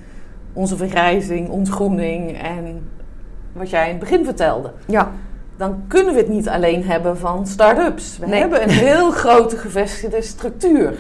onze 0.54 0.78
vergrijzing, 0.78 1.50
ontgroening 1.50 2.38
en 2.42 2.82
wat 3.54 3.70
jij 3.70 3.84
in 3.86 3.90
het 3.90 4.00
begin 4.00 4.26
vertelde. 4.26 4.72
Ja, 4.88 5.12
Dan 5.58 5.82
kunnen 5.88 6.14
we 6.14 6.20
het 6.20 6.30
niet 6.30 6.50
alleen 6.50 6.84
hebben 6.84 7.18
van 7.18 7.48
start-ups. 7.48 8.18
We 8.18 8.26
Nee. 8.26 8.40
hebben 8.40 8.64
een 8.64 8.70
heel 8.70 9.12
grote 9.22 9.58
gevestigde 9.58 10.22
structuur. 10.22 10.94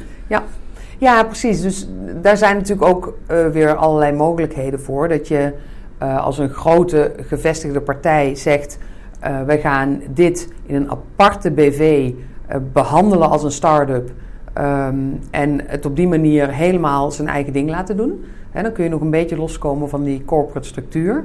Ja, 0.97 1.23
precies. 1.23 1.61
Dus 1.61 1.87
daar 2.21 2.37
zijn 2.37 2.55
natuurlijk 2.55 2.87
ook 2.89 3.17
eh, 3.27 3.47
weer 3.47 3.75
allerlei 3.75 4.11
mogelijkheden 4.11 4.79
voor. 4.81 5.07
Dat 5.07 5.27
je 5.27 5.53
eh, 5.97 6.23
als 6.25 6.37
een 6.37 6.49
grote 6.49 7.13
gevestigde 7.17 7.81
partij 7.81 8.35
zegt: 8.35 8.77
eh, 9.19 9.41
wij 9.41 9.59
gaan 9.59 10.01
dit 10.09 10.47
in 10.65 10.75
een 10.75 10.91
aparte 10.91 11.51
BV 11.51 12.11
eh, 12.47 12.57
behandelen 12.73 13.29
als 13.29 13.43
een 13.43 13.51
start-up. 13.51 14.11
ehm, 14.53 14.95
en 15.31 15.61
het 15.67 15.85
op 15.85 15.95
die 15.95 16.07
manier 16.07 16.53
helemaal 16.53 17.11
zijn 17.11 17.27
eigen 17.27 17.53
ding 17.53 17.69
laten 17.69 17.97
doen. 17.97 18.23
Hè, 18.51 18.61
dan 18.61 18.71
kun 18.71 18.83
je 18.83 18.89
nog 18.89 19.01
een 19.01 19.09
beetje 19.09 19.37
loskomen 19.37 19.89
van 19.89 20.03
die 20.03 20.25
corporate 20.25 20.67
structuur. 20.67 21.23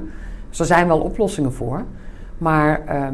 Dus 0.49 0.59
er 0.59 0.65
zijn 0.65 0.87
wel 0.87 0.99
oplossingen 0.99 1.53
voor. 1.53 1.83
Maar 2.37 2.85
ehm, 2.85 3.13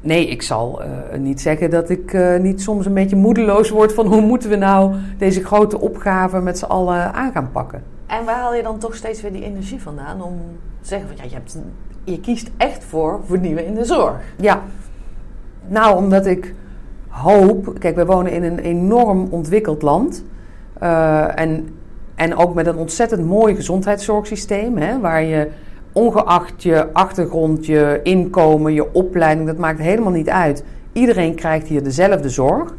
nee, 0.00 0.26
ik 0.26 0.42
zal 0.42 0.82
eh, 0.82 1.18
niet 1.18 1.40
zeggen 1.40 1.70
dat 1.70 1.90
ik 1.90 2.12
eh, 2.12 2.36
niet 2.36 2.62
soms 2.62 2.86
een 2.86 2.94
beetje 2.94 3.16
moedeloos 3.16 3.70
word 3.70 3.92
van 3.94 4.06
hoe 4.06 4.20
moeten 4.20 4.50
we 4.50 4.56
nou 4.56 4.94
deze 5.18 5.44
grote 5.44 5.80
opgave 5.80 6.40
met 6.40 6.58
z'n 6.58 6.64
allen 6.64 7.12
aan 7.12 7.32
gaan 7.32 7.50
pakken. 7.52 7.82
En 8.06 8.24
waar 8.24 8.36
haal 8.36 8.54
je 8.54 8.62
dan 8.62 8.78
toch 8.78 8.94
steeds 8.94 9.22
weer 9.22 9.32
die 9.32 9.44
energie 9.44 9.82
vandaan 9.82 10.22
om 10.22 10.38
te 10.80 10.88
zeggen 10.88 11.08
van 11.08 11.16
ja, 11.16 11.22
je, 11.22 11.34
hebt, 11.34 11.58
je 12.04 12.20
kiest 12.20 12.50
echt 12.56 12.84
voor 12.84 13.20
vernieuwen 13.24 13.66
in 13.66 13.74
de 13.74 13.84
zorg. 13.84 14.16
Ja, 14.36 14.62
nou 15.66 15.96
omdat 15.96 16.26
ik 16.26 16.54
hoop, 17.08 17.74
kijk, 17.78 17.96
we 17.96 18.06
wonen 18.06 18.32
in 18.32 18.42
een 18.42 18.58
enorm 18.58 19.26
ontwikkeld 19.30 19.82
land. 19.82 20.24
eh, 20.78 21.40
en, 21.40 21.68
en 22.14 22.36
ook 22.36 22.54
met 22.54 22.66
een 22.66 22.76
ontzettend 22.76 23.26
mooi 23.26 23.54
gezondheidszorgsysteem, 23.54 24.76
hè, 24.76 25.00
waar 25.00 25.22
je 25.22 25.50
ongeacht 25.96 26.62
je 26.62 26.92
achtergrond, 26.92 27.66
je 27.66 28.00
inkomen, 28.02 28.72
je 28.72 28.92
opleiding, 28.92 29.46
dat 29.46 29.58
maakt 29.58 29.78
helemaal 29.78 30.12
niet 30.12 30.28
uit. 30.28 30.64
Iedereen 30.92 31.34
krijgt 31.34 31.66
hier 31.66 31.82
dezelfde 31.82 32.28
zorg. 32.28 32.74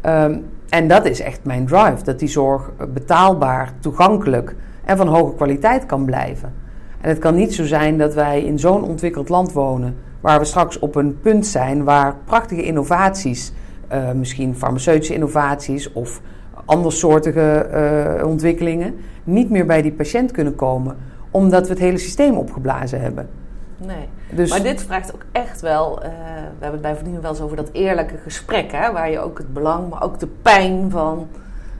Ehm, 0.00 0.38
en 0.68 0.88
dat 0.88 1.04
is 1.04 1.20
echt 1.20 1.44
mijn 1.44 1.66
drive, 1.66 2.04
dat 2.04 2.18
die 2.18 2.28
zorg 2.28 2.70
betaalbaar, 2.92 3.72
toegankelijk 3.80 4.54
en 4.84 4.96
van 4.96 5.06
hoge 5.06 5.34
kwaliteit 5.34 5.86
kan 5.86 6.04
blijven. 6.04 6.52
En 7.00 7.08
het 7.08 7.18
kan 7.18 7.34
niet 7.34 7.54
zo 7.54 7.64
zijn 7.64 7.98
dat 7.98 8.14
wij 8.14 8.42
in 8.42 8.58
zo'n 8.58 8.84
ontwikkeld 8.84 9.28
land 9.28 9.52
wonen, 9.52 9.96
waar 10.20 10.38
we 10.38 10.44
straks 10.44 10.78
op 10.78 10.94
een 10.94 11.20
punt 11.20 11.46
zijn 11.46 11.84
waar 11.84 12.16
prachtige 12.24 12.62
innovaties, 12.62 13.52
eh, 13.88 14.12
misschien 14.12 14.56
farmaceutische 14.56 15.14
innovaties 15.14 15.92
of 15.92 16.20
andersoortige 16.64 17.40
eh, 17.40 18.26
ontwikkelingen, 18.26 18.94
niet 19.24 19.50
meer 19.50 19.66
bij 19.66 19.82
die 19.82 19.92
patiënt 19.92 20.30
kunnen 20.30 20.54
komen, 20.54 20.96
omdat 21.30 21.62
we 21.66 21.72
het 21.72 21.82
hele 21.82 21.98
systeem 21.98 22.36
opgeblazen 22.36 23.00
hebben. 23.00 23.28
Nee. 23.76 24.08
Dus 24.30 24.50
Maar 24.50 24.62
dit 24.62 24.82
vraagt 24.82 25.14
ook 25.14 25.24
echt 25.32 25.60
wel, 25.60 26.02
eh, 26.02 26.08
we 26.08 26.44
hebben 26.60 26.72
het 26.72 26.80
bij 26.82 26.94
Verdienen 26.94 27.22
wel 27.22 27.30
eens 27.30 27.40
over 27.40 27.56
dat 27.56 27.68
eerlijke 27.72 28.16
gesprek, 28.16 28.72
hè, 28.72 28.92
waar 28.92 29.10
je 29.10 29.20
ook 29.20 29.38
het 29.38 29.52
belang, 29.52 29.88
maar 29.90 30.02
ook 30.02 30.18
de 30.18 30.28
pijn 30.42 30.90
van, 30.90 31.26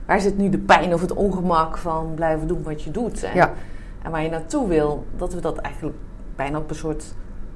waar 0.05 0.19
zit 0.21 0.37
nu 0.37 0.49
de 0.49 0.57
pijn 0.57 0.93
of 0.93 1.01
het 1.01 1.13
ongemak 1.13 1.77
van 1.77 2.11
blijven 2.15 2.47
doen 2.47 2.63
wat 2.63 2.81
je 2.83 2.91
doet. 2.91 3.23
En, 3.23 3.35
Ja. 3.35 3.51
en 4.03 4.11
waar 4.11 4.23
je 4.23 4.29
naartoe 4.29 4.67
wil, 4.67 5.05
dat 5.17 5.33
we 5.33 5.41
dat 5.41 5.57
eigenlijk 5.57 5.97
bijna 6.35 6.57
op 6.57 6.69
een 6.69 6.75
soort 6.75 7.03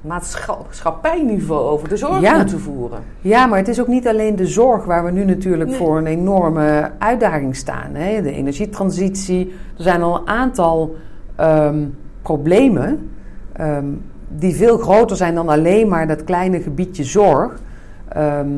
maatschappijniveau 0.00 1.68
over 1.68 1.88
de 1.88 1.96
zorg 1.96 2.20
Ja. 2.20 2.36
moeten 2.36 2.60
voeren. 2.60 2.98
Ja, 3.20 3.46
maar 3.46 3.58
het 3.58 3.68
is 3.68 3.80
ook 3.80 3.86
niet 3.86 4.08
alleen 4.08 4.36
de 4.36 4.46
zorg 4.46 4.84
waar 4.84 5.04
we 5.04 5.10
nu 5.10 5.24
natuurlijk 5.24 5.70
Nee. 5.70 5.78
voor 5.78 5.98
een 5.98 6.06
enorme 6.06 6.90
uitdaging 6.98 7.56
staan. 7.56 7.94
Hè? 7.94 8.22
De 8.22 8.32
energietransitie. 8.32 9.46
Er 9.76 9.82
zijn 9.82 10.02
al 10.02 10.16
een 10.18 10.28
aantal 10.28 10.94
ehm, 11.36 11.84
problemen 12.22 13.10
ehm, 13.52 13.86
die 14.28 14.54
veel 14.54 14.78
groter 14.78 15.16
zijn 15.16 15.34
dan 15.34 15.48
alleen 15.48 15.88
maar 15.88 16.06
dat 16.06 16.24
kleine 16.24 16.60
gebiedje 16.60 17.04
zorg. 17.04 17.60
ehm, 18.08 18.48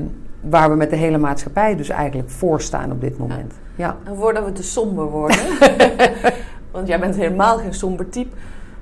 waar 0.41 0.71
we 0.71 0.77
met 0.77 0.91
de 0.91 0.97
hele 0.97 1.19
maatschappij 1.19 1.77
dus 1.77 1.89
eigenlijk 1.89 2.31
voor 2.31 2.61
staan 2.61 2.93
op 2.93 3.01
dit 3.01 3.19
moment. 3.19 3.55
Ja. 3.77 3.97
En 4.05 4.17
voordat 4.17 4.45
we 4.45 4.53
te 4.53 4.63
somber 4.63 5.05
worden, 5.05 5.41
want 6.73 6.89
jij 6.89 7.01
bent 7.01 7.17
helemaal 7.17 7.59
geen 7.59 7.75
somber 7.75 8.09
type. 8.09 8.37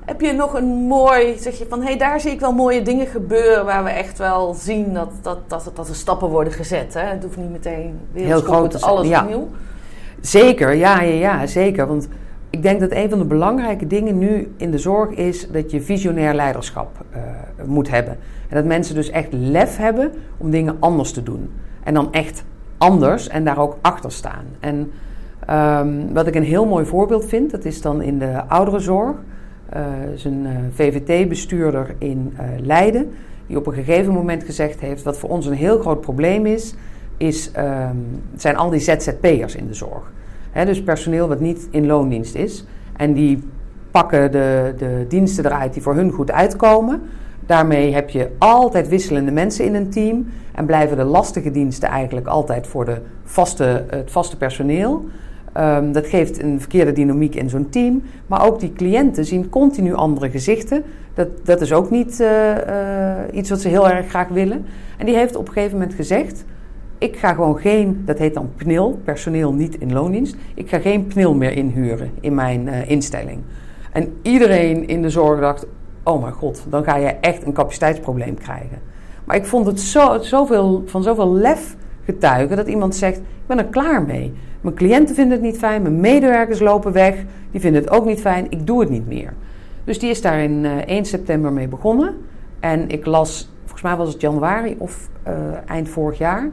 Heb 0.05 0.21
je 0.21 0.33
nog 0.33 0.55
een 0.55 0.67
mooi, 0.67 1.39
zeg 1.39 1.59
je 1.59 1.67
van 1.69 1.81
hé, 1.81 1.87
hey, 1.87 1.99
daar 1.99 2.21
zie 2.21 2.31
ik 2.31 2.41
wel 2.41 2.53
mooie 2.53 2.83
dingen 2.83 3.07
gebeuren 3.07 3.65
waar 3.65 3.85
we 3.85 3.91
echt 3.91 4.19
wel 4.19 4.55
zien 4.55 4.93
dat, 4.93 5.11
dat, 5.23 5.39
dat, 5.47 5.71
dat 5.75 5.89
er 5.89 5.95
stappen 5.95 6.29
worden 6.29 6.53
gezet. 6.53 6.95
Hè? 6.95 7.01
Het 7.01 7.23
hoeft 7.23 7.37
niet 7.37 7.51
meteen 7.51 7.99
Heel 8.13 8.41
groot 8.41 8.83
alles 8.83 9.09
ja. 9.09 9.23
opnieuw. 9.23 9.49
Zeker, 10.21 10.75
ja, 10.75 11.01
ja, 11.01 11.15
ja, 11.15 11.47
zeker. 11.47 11.87
Want 11.87 12.09
ik 12.57 12.63
denk 12.63 12.81
dat 12.81 12.91
een 12.93 13.11
van 13.11 13.19
de 13.19 13.25
belangrijke 13.25 13.87
dingen 13.87 14.19
nu 14.19 14.53
in 14.57 14.71
de 14.71 14.79
zorg 14.79 15.11
is 15.11 15.49
dat 15.51 15.71
je 15.71 15.81
visionair 15.81 16.35
leiderschap 16.35 17.05
eh, 17.11 17.21
moet 17.65 17.91
hebben. 17.91 18.17
En 18.49 18.57
dat 18.57 18.65
mensen 18.65 18.95
dus 18.95 19.11
echt 19.11 19.29
lef 19.31 19.77
hebben 19.77 20.13
om 20.37 20.51
dingen 20.51 20.77
anders 20.79 21.13
te 21.13 21.23
doen. 21.23 21.51
En 21.83 21.95
dan 21.95 22.13
echt 22.13 22.45
anders 22.79 23.29
en 23.29 23.45
daar 23.45 23.59
ook 23.59 23.77
achter 23.81 24.13
staan. 24.13 24.45
En 24.61 24.91
ehm, 25.47 26.13
wat 26.13 26.27
ik 26.27 26.35
een 26.35 26.43
heel 26.43 26.67
mooi 26.67 26.85
voorbeeld 26.85 27.25
vind, 27.25 27.51
dat 27.51 27.65
is 27.65 27.81
dan 27.81 28.03
in 28.03 28.19
de 28.19 28.45
ouderenzorg. 28.49 29.17
Eh 29.69 29.83
is 30.15 30.25
een 30.25 30.47
eh, 30.47 30.53
VVT-bestuurder 30.73 31.95
in 31.99 32.37
Leiden, 32.63 33.13
die 33.47 33.57
op 33.57 33.67
een 33.67 33.75
gegeven 33.75 34.13
moment 34.13 34.45
gezegd 34.45 34.81
heeft: 34.81 35.03
wat 35.03 35.19
voor 35.19 35.31
ons 35.31 35.47
een 35.47 35.53
heel 35.53 35.79
groot 35.79 36.01
probleem 36.01 36.47
is, 36.47 36.75
is 37.17 37.51
ehm, 37.53 37.97
zijn 38.37 38.57
al 38.57 38.71
die 38.71 38.81
ZZP'ers 38.81 39.55
in 39.55 39.67
de 39.67 39.75
zorg. 39.75 40.13
Dus 40.65 40.83
personeel 40.83 41.29
wat 41.29 41.41
niet 41.41 41.69
in 41.71 41.87
loondienst 41.87 42.35
is. 42.35 42.65
En 42.97 43.13
die 43.13 43.43
pakken 43.91 44.33
de, 44.33 44.75
de 44.79 45.05
diensten 45.09 45.47
eruit 45.47 45.73
die 45.73 45.83
voor 45.83 45.95
hun 45.95 46.11
goed 46.11 46.31
uitkomen. 46.31 47.03
Daarmee 47.47 47.95
heb 47.95 48.11
je 48.11 48.31
altijd 48.39 48.89
wisselende 48.89 49.31
mensen 49.31 49.65
in 49.65 49.75
een 49.75 49.91
team. 49.91 50.27
En 50.53 50.67
blijven 50.67 50.97
de 50.97 51.05
lastige 51.05 51.51
diensten 51.51 51.89
eigenlijk 51.89 52.27
altijd 52.27 52.67
voor 52.67 52.85
de 52.85 53.01
vaste, 53.25 53.85
het 53.89 54.11
vaste 54.11 54.37
personeel. 54.37 55.05
Ehm, 55.53 55.93
dat 55.93 56.07
geeft 56.07 56.43
een 56.43 56.61
verkeerde 56.61 56.93
dynamiek 56.93 57.35
in 57.35 57.49
zo'n 57.49 57.69
team. 57.69 58.03
Maar 58.27 58.47
ook 58.47 58.61
die 58.61 58.73
cliënten 58.73 59.25
zien 59.25 59.49
continu 59.49 59.95
andere 59.95 60.31
gezichten. 60.31 60.83
Dat, 61.15 61.29
dat 61.45 61.61
is 61.61 61.73
ook 61.73 61.91
niet 61.91 62.21
eh, 62.21 63.21
eh, 63.21 63.25
iets 63.33 63.51
wat 63.51 63.61
ze 63.61 63.69
heel 63.69 63.89
erg 63.89 64.09
graag 64.09 64.29
willen. 64.29 64.65
En 64.99 65.07
die 65.07 65.17
heeft 65.17 65.37
op 65.37 65.47
een 65.47 65.53
gegeven 65.53 65.79
moment 65.79 65.95
gezegd: 65.95 66.45
ik 66.99 67.17
ga 67.17 67.35
gewoon 67.35 67.59
geen, 67.59 68.03
dat 68.05 68.19
heet 68.19 68.35
dan 68.35 68.51
PNIL, 68.57 69.01
personeel 69.05 69.53
niet 69.53 69.79
in 69.79 69.93
loondienst. 69.93 70.37
Ik 70.55 70.69
ga 70.69 70.79
geen 70.79 71.07
PNIL 71.07 71.35
meer 71.35 71.53
inhuren 71.53 72.11
in 72.21 72.35
mijn 72.35 72.67
uh, 72.67 72.91
instelling. 72.91 73.41
En 73.93 74.19
iedereen 74.23 74.89
in 74.89 75.03
de 75.03 75.11
zorg 75.11 75.41
dacht, 75.41 75.67
oh 76.03 76.23
mijn 76.23 76.33
god, 76.33 76.65
dan 76.69 76.85
ga 76.85 76.97
je 76.97 77.09
echt 77.09 77.47
een 77.47 77.53
capaciteitsprobleem 77.53 78.35
krijgen. 78.35 78.79
Maar 79.25 79.37
ik 79.37 79.45
vond 79.45 79.67
het 79.67 79.81
zo, 79.81 80.19
zoveel, 80.21 80.83
van 80.87 81.03
zoveel 81.03 81.33
lef 81.33 81.77
getuigen 82.05 82.57
dat 82.57 82.69
iemand 82.69 82.95
zegt, 82.95 83.17
ik 83.17 83.47
ben 83.47 83.59
er 83.59 83.65
klaar 83.65 84.03
mee. 84.03 84.33
Mijn 84.61 84.75
cliënten 84.75 85.15
vinden 85.15 85.33
het 85.33 85.47
niet 85.47 85.59
fijn, 85.59 85.83
mijn 85.83 86.01
medewerkers 86.01 86.61
lopen 86.61 86.93
weg, 86.93 87.25
die 87.51 87.61
vinden 87.61 87.83
het 87.83 87.91
ook 87.91 88.05
niet 88.05 88.21
fijn, 88.21 88.47
ik 88.51 88.67
doe 88.67 88.81
het 88.81 88.91
niet 88.91 89.09
meer. 89.09 89.35
Dus 89.85 89.99
die 89.99 90.11
is 90.11 90.23
daar 90.23 90.43
in 90.43 90.65
1 90.65 90.87
eh, 90.87 91.05
september 91.05 91.53
mee 91.53 91.69
begonnen. 91.69 92.15
En 92.61 92.89
ik 92.89 93.07
las, 93.07 93.51
volgens 93.61 93.83
mij 93.83 93.97
was 93.97 94.13
het 94.13 94.21
januari 94.21 94.77
of 94.79 95.09
uh, 95.29 95.33
eind 95.67 95.89
vorig 95.89 96.19
jaar, 96.19 96.51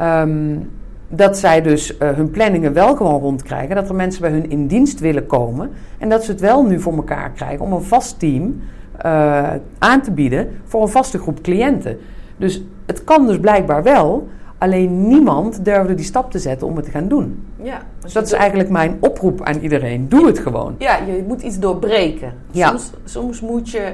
um, 0.00 0.70
dat 1.08 1.38
zij 1.38 1.62
dus 1.62 1.98
uh, 1.98 2.10
hun 2.10 2.30
planningen 2.30 2.72
wel 2.72 2.96
gewoon 2.96 3.20
rondkrijgen. 3.20 3.74
Dat 3.74 3.88
er 3.88 3.94
mensen 3.94 4.20
bij 4.20 4.30
hun 4.30 4.50
in 4.50 4.66
dienst 4.66 5.00
willen 5.00 5.26
komen. 5.26 5.70
En 5.98 6.08
dat 6.08 6.24
ze 6.24 6.30
het 6.30 6.40
wel 6.40 6.64
nu 6.64 6.80
voor 6.80 6.94
elkaar 6.94 7.30
krijgen 7.30 7.64
om 7.64 7.72
een 7.72 7.82
vast 7.82 8.18
team 8.18 8.60
uh, 9.04 9.50
aan 9.78 10.02
te 10.02 10.10
bieden 10.10 10.48
voor 10.64 10.82
een 10.82 10.88
vaste 10.88 11.18
groep 11.18 11.42
cliënten. 11.42 11.98
Dus 12.36 12.62
het 12.86 13.04
kan 13.04 13.26
dus 13.26 13.38
blijkbaar 13.38 13.82
wel. 13.82 14.28
Alleen 14.58 15.08
niemand 15.08 15.64
durfde 15.64 15.94
die 15.94 16.04
stap 16.04 16.30
te 16.30 16.38
zetten 16.38 16.66
om 16.66 16.76
het 16.76 16.84
te 16.84 16.90
gaan 16.90 17.08
doen. 17.08 17.46
Ja, 17.62 17.82
dus 18.00 18.12
dat 18.12 18.26
is 18.26 18.32
eigenlijk 18.32 18.70
mijn 18.70 18.96
oproep 19.00 19.42
aan 19.42 19.58
iedereen. 19.58 20.08
Doe 20.08 20.26
het 20.26 20.38
gewoon. 20.38 20.74
Ja, 20.78 20.96
je 20.96 21.24
moet 21.26 21.42
iets 21.42 21.58
doorbreken. 21.58 22.32
Ja. 22.50 22.68
Soms, 22.68 22.92
soms 23.04 23.40
moet 23.40 23.70
je 23.70 23.92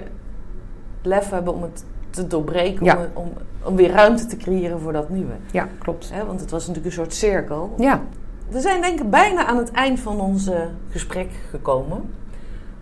lef 1.03 1.31
hebben 1.31 1.55
om 1.55 1.63
het 1.63 1.85
te 2.11 2.27
doorbreken. 2.27 2.85
Ja. 2.85 2.97
Om, 2.97 3.23
om, 3.23 3.33
om, 3.63 3.77
weer 3.77 3.91
ruimte 3.91 4.27
te 4.27 4.37
creëren 4.37 4.81
voor 4.81 4.93
dat 4.93 5.09
nieuwe. 5.09 5.35
Ja, 5.51 5.69
klopt. 5.79 6.13
want 6.27 6.41
het 6.41 6.51
was 6.51 6.61
natuurlijk 6.61 6.87
een 6.87 7.03
soort 7.03 7.15
cirkel. 7.15 7.75
Ja. 7.79 8.03
We 8.49 8.61
zijn 8.61 8.81
denk 8.81 9.01
ik 9.01 9.11
bijna 9.11 9.47
aan 9.47 9.57
het 9.57 9.71
eind 9.71 10.01
van 10.01 10.21
ons 10.21 10.51
gesprek 10.91 11.29
gekomen. 11.51 12.03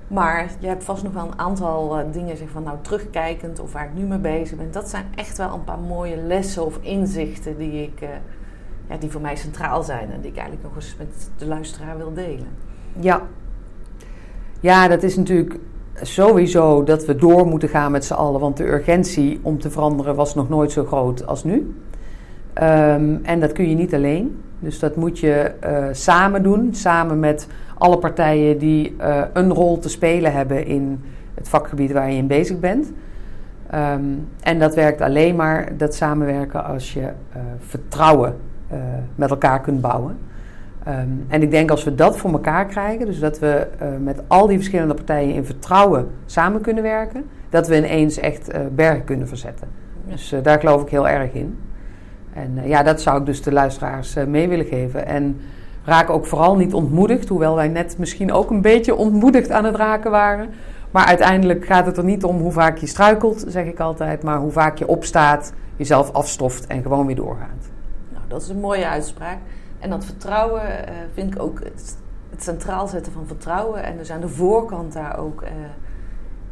Maar 0.09 0.51
je 0.59 0.67
hebt 0.67 0.85
vast 0.85 1.03
nog 1.03 1.13
wel 1.13 1.27
een 1.27 1.39
aantal 1.39 1.99
uh, 1.99 2.05
dingen 2.13 2.37
zeg 2.37 2.49
van 2.49 2.63
nou 2.63 2.77
terugkijkend 2.81 3.61
of 3.61 3.73
waar 3.73 3.85
ik 3.85 3.95
nu 3.95 4.05
mee 4.05 4.19
bezig 4.19 4.57
ben. 4.57 4.73
Dat 4.73 4.89
zijn 4.89 5.05
echt 5.15 5.37
wel 5.37 5.55
een 5.55 5.65
paar 5.65 5.79
mooie 5.79 6.17
lessen 6.17 6.65
of 6.65 6.79
inzichten 6.81 7.59
die, 7.59 7.83
ik, 7.83 8.01
uh, 8.03 8.09
ja, 8.89 8.97
die 8.97 9.11
voor 9.11 9.21
mij 9.21 9.37
centraal 9.37 9.83
zijn 9.83 10.13
en 10.13 10.21
die 10.21 10.31
ik 10.31 10.37
eigenlijk 10.37 10.67
nog 10.67 10.75
eens 10.75 10.95
met 10.99 11.31
de 11.37 11.47
luisteraar 11.47 11.97
wil 11.97 12.15
delen. 12.15 12.49
Ja, 13.01 13.23
ja 14.61 14.89
dat 14.89 15.03
is 15.03 15.17
natuurlijk 15.17 15.59
sowieso 16.03 16.85
dat 16.85 17.05
we 17.05 17.17
door 17.17 17.47
moeten 17.47 17.69
gaan 17.69 17.93
met 17.93 18.05
z'n 18.05 18.13
allen. 18.13 18.41
Want 18.41 18.57
de 18.57 18.73
urgentie 18.73 19.41
om 19.43 19.59
te 19.59 19.71
veranderen 19.71 20.15
was 20.15 20.35
nog 20.35 20.49
nooit 20.49 20.73
zo 20.73 20.85
groot 20.85 21.27
als 21.27 21.45
nu. 21.45 21.75
Um, 22.63 23.21
en 23.23 23.41
dat 23.41 23.53
kun 23.53 23.69
je 23.69 23.75
niet 23.75 23.95
alleen. 23.95 24.43
Dus 24.59 24.79
dat 24.79 24.97
moet 24.97 25.19
je 25.19 25.53
uh, 25.65 25.87
samen 25.93 26.43
doen, 26.43 26.75
samen 26.75 27.21
met 27.21 27.49
alle 27.75 27.99
partijen 27.99 28.59
die 28.59 28.97
uh, 29.01 29.23
een 29.33 29.53
rol 29.53 29.79
te 29.79 29.89
spelen 29.89 30.33
hebben 30.33 30.67
in 30.67 31.01
het 31.35 31.49
vakgebied 31.49 31.93
waar 31.93 32.11
je 32.11 32.17
in 32.17 32.27
bezig 32.27 32.59
bent. 32.59 32.93
Um, 33.75 34.29
en 34.41 34.59
dat 34.59 34.75
werkt 34.75 35.01
alleen 35.01 35.37
maar, 35.37 35.77
dat 35.77 35.95
samenwerken, 35.95 36.65
als 36.65 36.93
je 36.93 37.01
uh, 37.01 37.43
vertrouwen 37.59 38.37
met 39.15 39.31
elkaar 39.31 39.61
kunt 39.61 39.81
bouwen. 39.81 40.17
Um, 40.89 41.25
en 41.29 41.43
ik 41.43 41.51
denk 41.51 41.71
als 41.71 41.85
we 41.85 41.95
dat 41.95 42.17
voor 42.17 42.33
elkaar 42.33 42.67
krijgen, 42.67 43.07
dus 43.07 43.19
dat 43.19 43.39
we 43.39 43.67
met 44.01 44.23
al 44.27 44.47
die 44.47 44.57
verschillende 44.57 44.95
partijen 44.95 45.35
in 45.35 45.45
vertrouwen 45.45 46.11
samen 46.27 46.61
kunnen 46.61 46.83
werken, 46.83 47.25
dat 47.49 47.69
we 47.69 47.77
ineens 47.77 48.19
echt 48.19 48.51
bergen 48.75 49.05
kunnen 49.05 49.29
verzetten. 49.29 49.69
Dus 50.05 50.35
daar 50.43 50.61
geloof 50.61 50.83
ik 50.83 50.89
heel 50.89 51.09
erg 51.09 51.33
in. 51.33 51.59
En 52.33 52.61
ja, 52.65 52.83
dat 52.83 53.01
zou 53.01 53.19
ik 53.21 53.27
dus 53.27 53.43
de 53.43 53.53
luisteraars 53.53 54.15
mee 54.27 54.49
willen 54.49 54.67
geven. 54.67 55.07
En 55.07 55.41
raak 55.85 56.11
ook 56.11 56.27
vooral 56.27 56.57
niet 56.57 56.75
ontmoedigd, 56.75 57.29
hoewel 57.29 57.55
wij 57.55 57.69
net 57.69 57.99
misschien 57.99 58.33
ook 58.33 58.51
een 58.51 58.63
beetje 58.63 58.95
ontmoedigd 58.95 59.51
aan 59.51 59.65
het 59.65 59.77
raken 59.77 60.11
waren. 60.11 60.49
Maar 60.91 61.05
uiteindelijk 61.05 61.65
gaat 61.65 61.87
het 61.87 61.97
er 61.97 62.05
niet 62.05 62.25
om 62.25 62.39
hoe 62.39 62.53
vaak 62.53 62.79
je 62.79 62.87
struikelt, 62.87 63.45
zeg 63.49 63.67
ik 63.67 63.81
altijd, 63.81 64.23
maar 64.23 64.39
hoe 64.39 64.51
vaak 64.51 64.79
je 64.79 64.87
opstaat, 64.87 65.53
jezelf 65.77 66.13
afstoft 66.13 66.67
en 66.67 66.83
gewoon 66.83 67.07
weer 67.07 67.17
doorgaat. 67.17 67.69
Nou, 68.13 68.25
dat 68.29 68.43
is 68.43 68.49
een 68.49 68.61
mooie 68.61 68.89
uitspraak. 68.89 69.39
En 69.79 69.91
dat 69.91 70.05
vertrouwen 70.05 70.63
uh, 70.63 70.95
vind 71.13 71.35
ik 71.35 71.43
ook 71.43 71.59
het, 71.59 71.97
het, 72.31 72.43
centraal 72.43 72.87
zetten 72.87 73.13
van 73.13 73.27
vertrouwen. 73.27 73.83
En 73.83 73.97
dus 73.97 74.11
aan 74.11 74.21
de 74.21 74.29
voorkant 74.29 74.93
daar 74.93 75.19
ook, 75.19 75.43
uh, 75.43 75.49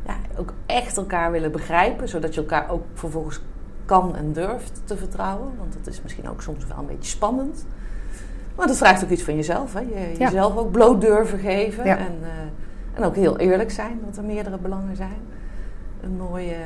ja, 0.06 0.16
ook 0.38 0.52
echt 0.66 0.96
elkaar 0.96 1.30
willen 1.30 1.52
begrijpen, 1.52 2.08
zodat 2.08 2.34
je 2.34 2.40
elkaar 2.40 2.70
ook 2.70 2.84
vervolgens 2.94 3.40
kan 3.84 4.16
en 4.16 4.32
durft 4.32 4.80
te 4.84 4.96
vertrouwen. 4.96 5.52
Want 5.58 5.72
dat 5.72 5.86
is 5.86 6.02
misschien 6.02 6.28
ook 6.28 6.42
soms 6.42 6.66
wel 6.66 6.78
een 6.78 6.86
beetje 6.86 7.10
spannend. 7.10 7.66
Maar 8.56 8.66
dat 8.66 8.76
vraagt 8.76 9.04
ook 9.04 9.10
iets 9.10 9.22
van 9.22 9.36
jezelf. 9.36 9.72
Hè? 9.72 9.80
Je, 9.80 10.14
jezelf 10.18 10.56
ook 10.56 10.70
bloot 10.70 11.00
durven 11.00 11.38
geven. 11.38 11.84
En, 11.84 12.18
uh, 12.20 12.28
en 12.94 13.04
ook 13.04 13.14
heel 13.14 13.38
eerlijk 13.38 13.70
zijn, 13.70 14.00
dat 14.04 14.16
er 14.16 14.24
meerdere 14.24 14.58
belangen 14.58 14.96
zijn. 14.96 15.20
Een 16.00 16.16
mooie, 16.16 16.56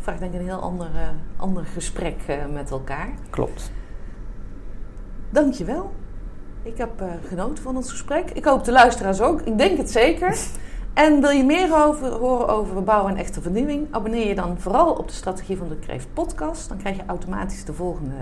vraagt 0.00 0.20
denk 0.20 0.32
ik 0.32 0.40
een 0.40 0.46
heel 0.46 0.60
ander, 0.60 0.90
ander 1.36 1.64
gesprek 1.64 2.16
met 2.52 2.70
elkaar. 2.70 3.08
Klopt. 3.30 3.70
Dankjewel. 5.30 5.92
Ik 6.68 6.78
heb 6.78 7.02
genoten 7.28 7.62
van 7.62 7.76
ons 7.76 7.90
gesprek. 7.90 8.30
Ik 8.30 8.44
hoop 8.44 8.64
de 8.64 8.72
luisteraars 8.72 9.20
ook. 9.20 9.40
Ik 9.40 9.58
denk 9.58 9.78
het 9.78 9.90
zeker. 9.90 10.36
En 10.94 11.20
wil 11.20 11.30
je 11.30 11.44
meer 11.44 11.84
over, 11.86 12.08
horen 12.08 12.48
over 12.48 12.84
bouwen 12.84 13.12
en 13.12 13.18
echte 13.18 13.40
vernieuwing? 13.40 13.86
Abonneer 13.90 14.26
je 14.26 14.34
dan 14.34 14.58
vooral 14.58 14.92
op 14.92 15.08
de 15.08 15.14
Strategie 15.14 15.56
van 15.56 15.68
de 15.68 15.76
Kreeft 15.76 16.08
podcast. 16.12 16.68
Dan 16.68 16.78
krijg 16.78 16.96
je 16.96 17.02
automatisch 17.06 17.64
de 17.64 17.72
volgende 17.72 18.14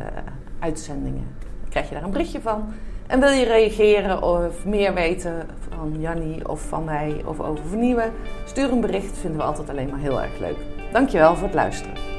uitzendingen. 0.59 1.29
Dan 1.61 1.71
krijg 1.71 1.89
je 1.89 1.95
daar 1.95 2.05
een 2.05 2.11
berichtje 2.11 2.41
van. 2.41 2.65
En 3.07 3.21
wil 3.21 3.31
je 3.31 3.45
reageren 3.45 4.23
of 4.23 4.65
meer 4.65 4.95
weten 4.95 5.47
van 5.69 6.01
Jannie 6.01 6.49
of 6.49 6.61
van 6.61 6.85
mij 6.85 7.23
of 7.25 7.41
over 7.41 7.65
vernieuwen? 7.69 8.13
Stuur 8.45 8.73
een 8.73 8.81
bericht, 8.81 9.19
vinden 9.19 9.39
we 9.39 9.47
altijd 9.47 9.71
alleen 9.71 9.91
maar 9.91 10.01
heel 10.01 10.23
erg 10.23 10.39
leuk. 10.39 10.59
Dankjewel 10.93 11.35
voor 11.35 11.47
het 11.47 11.55
luisteren. 11.55 12.16